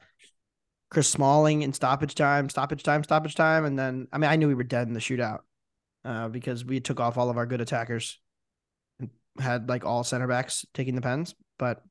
Chris 0.94 1.10
Smalling 1.10 1.64
in 1.64 1.74
stoppage 1.74 2.16
time, 2.16 2.50
stoppage 2.50 2.84
time, 2.84 3.04
stoppage 3.04 3.36
time, 3.36 3.66
and 3.66 3.78
then 3.78 4.08
I 4.14 4.18
mean, 4.20 4.30
I 4.30 4.36
knew 4.36 4.48
we 4.48 4.54
were 4.54 4.64
dead 4.64 4.88
in 4.88 4.94
the 4.94 5.00
shootout 5.00 5.40
uh, 6.06 6.30
because 6.30 6.64
we 6.64 6.80
took 6.80 7.00
off 7.00 7.18
all 7.18 7.30
of 7.30 7.38
our 7.38 7.48
good 7.48 7.62
attackers 7.62 8.20
and 9.00 9.10
had 9.40 9.68
like 9.68 9.86
all 9.86 10.04
center 10.04 10.28
backs 10.28 10.66
taking 10.74 10.96
the 10.96 11.02
pens, 11.02 11.34
but 11.58 11.84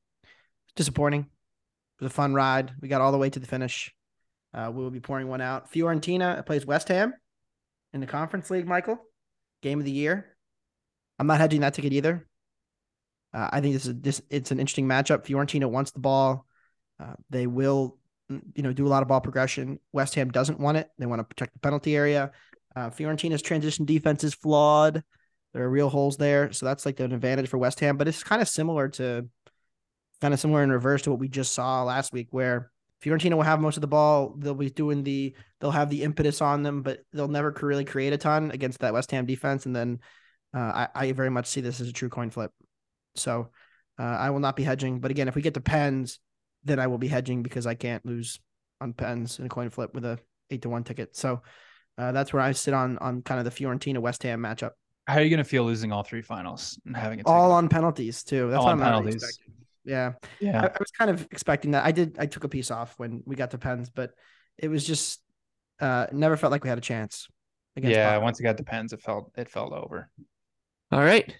disappointing. 0.75 1.21
It 1.21 2.03
was 2.03 2.11
a 2.11 2.15
fun 2.15 2.33
ride. 2.33 2.71
We 2.81 2.87
got 2.87 3.01
all 3.01 3.11
the 3.11 3.17
way 3.17 3.29
to 3.29 3.39
the 3.39 3.45
finish. 3.45 3.93
Uh, 4.53 4.71
we 4.73 4.81
will 4.81 4.91
be 4.91 4.99
pouring 4.99 5.27
one 5.27 5.41
out. 5.41 5.71
Fiorentina 5.71 6.45
plays 6.45 6.65
West 6.65 6.87
Ham 6.87 7.13
in 7.91 7.99
the 7.99 8.07
Conference 8.07 8.49
League. 8.49 8.67
Michael, 8.67 8.99
game 9.61 9.79
of 9.79 9.85
the 9.85 9.91
year. 9.91 10.35
I'm 11.19 11.27
not 11.27 11.39
hedging 11.39 11.61
that 11.61 11.73
ticket 11.73 11.93
either. 11.93 12.27
Uh, 13.33 13.49
I 13.51 13.61
think 13.61 13.73
this 13.73 13.85
is 13.85 13.99
this. 13.99 14.21
It's 14.29 14.51
an 14.51 14.59
interesting 14.59 14.87
matchup. 14.87 15.25
Fiorentina 15.25 15.69
wants 15.69 15.91
the 15.91 15.99
ball. 15.99 16.45
Uh, 16.99 17.15
they 17.29 17.47
will, 17.47 17.97
you 18.29 18.63
know, 18.63 18.73
do 18.73 18.87
a 18.87 18.89
lot 18.89 19.01
of 19.01 19.07
ball 19.07 19.21
progression. 19.21 19.79
West 19.91 20.15
Ham 20.15 20.29
doesn't 20.29 20.59
want 20.59 20.77
it. 20.77 20.89
They 20.97 21.05
want 21.05 21.19
to 21.19 21.23
protect 21.23 21.53
the 21.53 21.59
penalty 21.59 21.95
area. 21.95 22.31
Uh, 22.75 22.89
Fiorentina's 22.89 23.41
transition 23.41 23.85
defense 23.85 24.23
is 24.23 24.33
flawed. 24.33 25.03
There 25.53 25.63
are 25.63 25.69
real 25.69 25.89
holes 25.89 26.17
there, 26.17 26.51
so 26.51 26.65
that's 26.65 26.85
like 26.85 26.99
an 26.99 27.11
advantage 27.11 27.47
for 27.47 27.59
West 27.59 27.79
Ham. 27.81 27.97
But 27.97 28.07
it's 28.07 28.23
kind 28.23 28.41
of 28.41 28.47
similar 28.47 28.89
to, 28.89 29.27
kind 30.21 30.33
of 30.33 30.39
similar 30.39 30.63
in 30.63 30.71
reverse 30.71 31.03
to 31.03 31.11
what 31.11 31.19
we 31.19 31.27
just 31.27 31.53
saw 31.53 31.83
last 31.83 32.11
week, 32.11 32.29
where 32.31 32.71
Fiorentina 33.03 33.35
will 33.35 33.43
have 33.43 33.59
most 33.59 33.77
of 33.77 33.81
the 33.81 33.87
ball. 33.87 34.33
They'll 34.37 34.55
be 34.55 34.71
doing 34.71 35.03
the, 35.03 35.35
they'll 35.59 35.69
have 35.69 35.89
the 35.89 36.01
impetus 36.01 36.41
on 36.41 36.63
them, 36.63 36.81
but 36.81 37.01
they'll 37.11 37.27
never 37.27 37.53
really 37.61 37.85
create 37.85 38.13
a 38.13 38.17
ton 38.17 38.49
against 38.49 38.79
that 38.79 38.93
West 38.93 39.11
Ham 39.11 39.25
defense. 39.25 39.67
And 39.67 39.75
then 39.75 39.99
uh, 40.55 40.87
I, 40.87 40.87
I 40.95 41.11
very 41.11 41.29
much 41.29 41.47
see 41.47 41.61
this 41.61 41.81
as 41.81 41.89
a 41.89 41.93
true 41.93 42.09
coin 42.09 42.31
flip. 42.31 42.51
So 43.15 43.49
uh, 43.99 44.03
I 44.03 44.31
will 44.31 44.39
not 44.39 44.55
be 44.55 44.63
hedging. 44.63 44.99
But 44.99 45.11
again, 45.11 45.27
if 45.27 45.35
we 45.35 45.41
get 45.43 45.53
to 45.53 45.61
pens, 45.61 46.19
then 46.63 46.79
I 46.79 46.87
will 46.87 46.97
be 46.97 47.07
hedging 47.07 47.43
because 47.43 47.67
I 47.67 47.75
can't 47.75 48.05
lose 48.05 48.39
on 48.81 48.93
pens 48.93 49.39
in 49.39 49.45
a 49.45 49.49
coin 49.49 49.69
flip 49.69 49.93
with 49.93 50.05
a 50.05 50.19
eight 50.49 50.61
to 50.63 50.69
one 50.69 50.83
ticket. 50.83 51.15
So 51.15 51.41
uh, 51.97 52.11
that's 52.11 52.33
where 52.33 52.41
I 52.41 52.51
sit 52.53 52.73
on 52.73 52.97
on 52.99 53.21
kind 53.21 53.39
of 53.39 53.45
the 53.45 53.51
Fiorentina 53.63 53.99
West 53.99 54.23
Ham 54.23 54.41
matchup. 54.41 54.71
How 55.07 55.15
are 55.15 55.21
you 55.21 55.29
going 55.29 55.37
to 55.39 55.43
feel 55.43 55.63
losing 55.65 55.91
all 55.91 56.03
three 56.03 56.21
finals 56.21 56.79
and 56.85 56.95
having 56.95 57.19
it 57.19 57.25
All 57.25 57.51
on 57.51 57.67
penalties 57.67 58.23
too. 58.23 58.49
That's 58.49 58.59
All 58.59 58.65
what 58.65 58.73
on 58.73 58.81
I'm 58.81 58.85
penalties. 58.85 59.15
expecting. 59.15 59.53
Yeah. 59.83 60.13
Yeah. 60.39 60.61
I, 60.61 60.67
I 60.67 60.77
was 60.79 60.91
kind 60.97 61.11
of 61.11 61.27
expecting 61.31 61.71
that. 61.71 61.83
I 61.83 61.91
did. 61.91 62.15
I 62.17 62.25
took 62.25 62.45
a 62.45 62.49
piece 62.49 62.71
off 62.71 62.93
when 62.97 63.21
we 63.25 63.35
got 63.35 63.51
to 63.51 63.57
pens, 63.57 63.89
but 63.89 64.11
it 64.57 64.69
was 64.69 64.85
just 64.87 65.21
uh 65.81 66.07
never 66.13 66.37
felt 66.37 66.51
like 66.51 66.63
we 66.63 66.69
had 66.69 66.77
a 66.77 66.81
chance. 66.81 67.27
Against 67.75 67.95
Yeah. 67.95 68.17
Bayern. 68.17 68.21
Once 68.21 68.39
it 68.39 68.43
got 68.43 68.55
the 68.57 68.63
pens, 68.63 68.93
it 68.93 69.01
felt 69.01 69.31
it 69.35 69.49
felt 69.49 69.73
over. 69.73 70.09
All 70.91 71.01
right. 71.03 71.35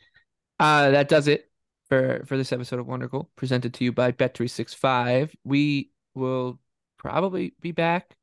Uh, 0.59 0.91
that 0.91 1.07
does 1.07 1.27
it 1.27 1.49
for 1.93 2.23
for 2.25 2.37
this 2.37 2.51
episode 2.51 2.79
of 2.79 2.87
Wondergoal, 2.87 3.27
presented 3.35 3.73
to 3.75 3.83
you 3.83 3.91
by 3.91 4.11
Bet365. 4.11 5.35
We 5.43 5.91
will 6.15 6.59
probably 6.97 7.53
be 7.61 7.71
back 7.71 8.15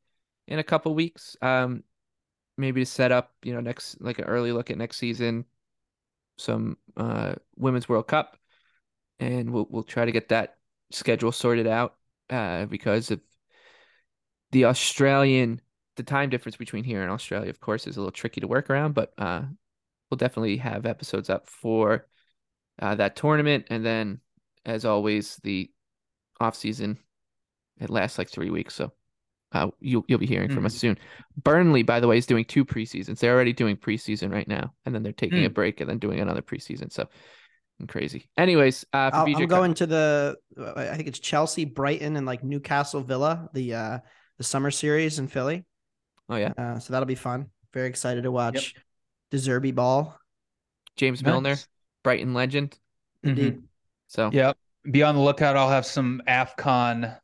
in 0.48 0.58
a 0.58 0.64
couple 0.64 0.94
weeks. 0.94 1.36
Um, 1.40 1.84
maybe 2.56 2.80
to 2.80 2.86
set 2.86 3.12
up, 3.12 3.32
you 3.42 3.54
know, 3.54 3.60
next 3.60 4.00
like 4.00 4.18
an 4.18 4.24
early 4.24 4.50
look 4.50 4.70
at 4.70 4.78
next 4.78 4.96
season, 4.96 5.44
some 6.36 6.78
uh 6.96 7.34
Women's 7.56 7.88
World 7.88 8.08
Cup, 8.08 8.36
and 9.20 9.52
we'll 9.52 9.68
we'll 9.70 9.84
try 9.84 10.04
to 10.04 10.12
get 10.12 10.30
that 10.30 10.56
schedule 10.90 11.32
sorted 11.32 11.66
out. 11.66 11.94
Uh, 12.28 12.64
because 12.66 13.10
of 13.10 13.20
the 14.52 14.64
Australian, 14.64 15.60
the 15.96 16.02
time 16.02 16.30
difference 16.30 16.56
between 16.56 16.84
here 16.84 17.02
and 17.02 17.10
Australia, 17.10 17.50
of 17.50 17.60
course, 17.60 17.86
is 17.86 17.96
a 17.96 18.00
little 18.00 18.12
tricky 18.12 18.40
to 18.40 18.48
work 18.48 18.68
around, 18.68 18.94
but 18.94 19.12
uh 19.16 19.42
we'll 20.10 20.18
definitely 20.18 20.56
have 20.56 20.86
episodes 20.86 21.30
up 21.30 21.48
for 21.48 22.06
uh, 22.80 22.94
that 22.96 23.16
tournament. 23.16 23.66
And 23.70 23.84
then, 23.84 24.20
as 24.64 24.84
always, 24.84 25.36
the 25.42 25.70
off 26.40 26.54
season 26.56 26.98
it 27.78 27.90
lasts 27.90 28.18
like 28.18 28.28
three 28.28 28.50
weeks, 28.50 28.74
so 28.74 28.92
uh, 29.52 29.68
you'll 29.80 30.04
you'll 30.06 30.18
be 30.18 30.26
hearing 30.26 30.50
from 30.50 30.66
us 30.66 30.74
soon. 30.74 30.98
Burnley, 31.42 31.82
by 31.82 31.98
the 32.00 32.06
way, 32.06 32.18
is 32.18 32.26
doing 32.26 32.44
two 32.44 32.64
preseasons. 32.64 33.18
They're 33.18 33.34
already 33.34 33.52
doing 33.54 33.76
preseason 33.76 34.32
right 34.32 34.46
now, 34.46 34.74
and 34.84 34.94
then 34.94 35.02
they're 35.02 35.12
taking 35.12 35.44
a 35.46 35.50
Mm. 35.50 35.54
break 35.54 35.80
and 35.80 35.88
then 35.88 35.98
doing 35.98 36.20
another 36.20 36.42
preseason. 36.42 36.92
So 36.92 37.08
crazy. 37.88 38.28
Anyways, 38.36 38.84
uh, 38.92 39.10
for 39.10 39.16
I'll- 39.16 39.26
BJ 39.26 39.34
I'm 39.44 39.48
Cup- 39.48 39.48
going 39.58 39.74
to 39.74 39.86
the. 39.86 40.36
I 40.76 40.94
think 40.96 41.08
it's 41.08 41.18
Chelsea, 41.18 41.64
Brighton, 41.64 42.16
and 42.16 42.26
like 42.26 42.44
Newcastle 42.44 43.00
Villa, 43.00 43.48
the 43.54 43.74
uh 43.74 43.98
the 44.38 44.44
summer 44.44 44.70
series 44.70 45.18
in 45.18 45.26
Philly. 45.28 45.64
Oh 46.28 46.36
yeah, 46.36 46.52
Uh, 46.56 46.78
so 46.78 46.92
that'll 46.92 47.06
be 47.06 47.14
fun. 47.14 47.46
Very 47.72 47.88
excited 47.88 48.22
to 48.24 48.30
watch 48.30 48.74
the 49.30 49.36
Zerbi 49.38 49.74
ball. 49.74 50.18
James 50.96 51.22
Milner, 51.24 51.50
Nice. 51.50 51.68
Brighton 52.02 52.34
legend. 52.34 52.78
Indeed. 53.22 53.62
So 54.08 54.30
Yep. 54.32 54.56
Be 54.90 55.02
on 55.02 55.14
the 55.14 55.20
lookout. 55.20 55.56
I'll 55.56 55.68
have 55.68 55.84
some 55.84 56.22
AFCON 56.26 57.14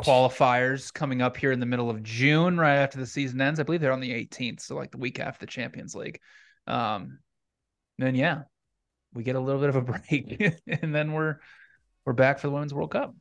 qualifiers 0.00 0.92
coming 0.92 1.22
up 1.22 1.36
here 1.36 1.52
in 1.52 1.60
the 1.60 1.66
middle 1.66 1.90
of 1.90 2.02
June, 2.02 2.58
right 2.58 2.76
after 2.76 2.98
the 2.98 3.06
season 3.06 3.40
ends. 3.40 3.60
I 3.60 3.62
believe 3.62 3.80
they're 3.80 3.92
on 3.92 4.00
the 4.00 4.10
18th, 4.12 4.60
so 4.60 4.74
like 4.74 4.90
the 4.90 4.98
week 4.98 5.20
after 5.20 5.44
the 5.44 5.50
Champions 5.50 5.94
League. 5.94 6.18
Um, 6.66 7.18
then 7.98 8.14
yeah, 8.14 8.42
we 9.12 9.22
get 9.22 9.36
a 9.36 9.40
little 9.40 9.60
bit 9.60 9.68
of 9.68 9.76
a 9.76 9.82
break, 10.08 10.42
and 10.66 10.94
then 10.94 11.12
we're 11.12 11.36
we're 12.06 12.12
back 12.14 12.38
for 12.38 12.46
the 12.48 12.52
Women's 12.52 12.74
World 12.74 12.90
Cup. 12.90 13.14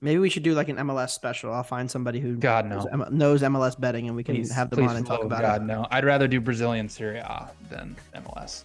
Maybe 0.00 0.18
we 0.18 0.30
should 0.30 0.44
do 0.44 0.54
like 0.54 0.70
an 0.70 0.76
MLS 0.76 1.10
special. 1.10 1.52
I'll 1.52 1.62
find 1.62 1.90
somebody 1.90 2.20
who 2.20 2.36
God 2.36 2.64
no 2.66 2.76
knows, 2.76 2.86
M- 2.90 3.06
knows 3.10 3.42
MLS 3.42 3.78
betting, 3.78 4.06
and 4.06 4.16
we 4.16 4.24
can 4.24 4.36
Please- 4.36 4.52
have 4.52 4.70
them 4.70 4.78
please, 4.78 4.90
on 4.90 4.96
and 4.96 5.06
talk 5.06 5.20
oh, 5.22 5.26
about 5.26 5.42
God 5.42 5.62
it. 5.62 5.66
no 5.66 5.86
I'd 5.90 6.04
rather 6.06 6.26
do 6.28 6.40
Brazilian 6.40 6.88
Serie 6.88 7.18
A 7.18 7.50
than 7.68 7.96
MLS 8.14 8.62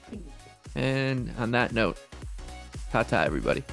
And 0.76 1.32
on 1.38 1.52
that 1.52 1.72
note, 1.72 1.98
ta 2.92 3.04
ta, 3.04 3.24
everybody. 3.24 3.64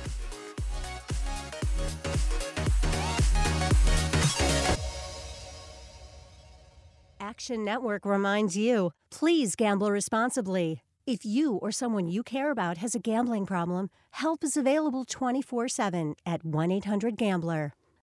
Action 7.20 7.64
Network 7.64 8.04
reminds 8.04 8.56
you 8.56 8.92
please 9.10 9.56
gamble 9.56 9.90
responsibly. 9.90 10.82
If 11.06 11.24
you 11.24 11.54
or 11.56 11.72
someone 11.72 12.06
you 12.06 12.22
care 12.22 12.52
about 12.52 12.78
has 12.78 12.94
a 12.94 13.00
gambling 13.00 13.46
problem, 13.46 13.90
help 14.10 14.44
is 14.44 14.56
available 14.56 15.04
24 15.04 15.68
7 15.68 16.14
at 16.24 16.44
1 16.44 16.70
800 16.70 17.16
Gambler. 17.16 17.72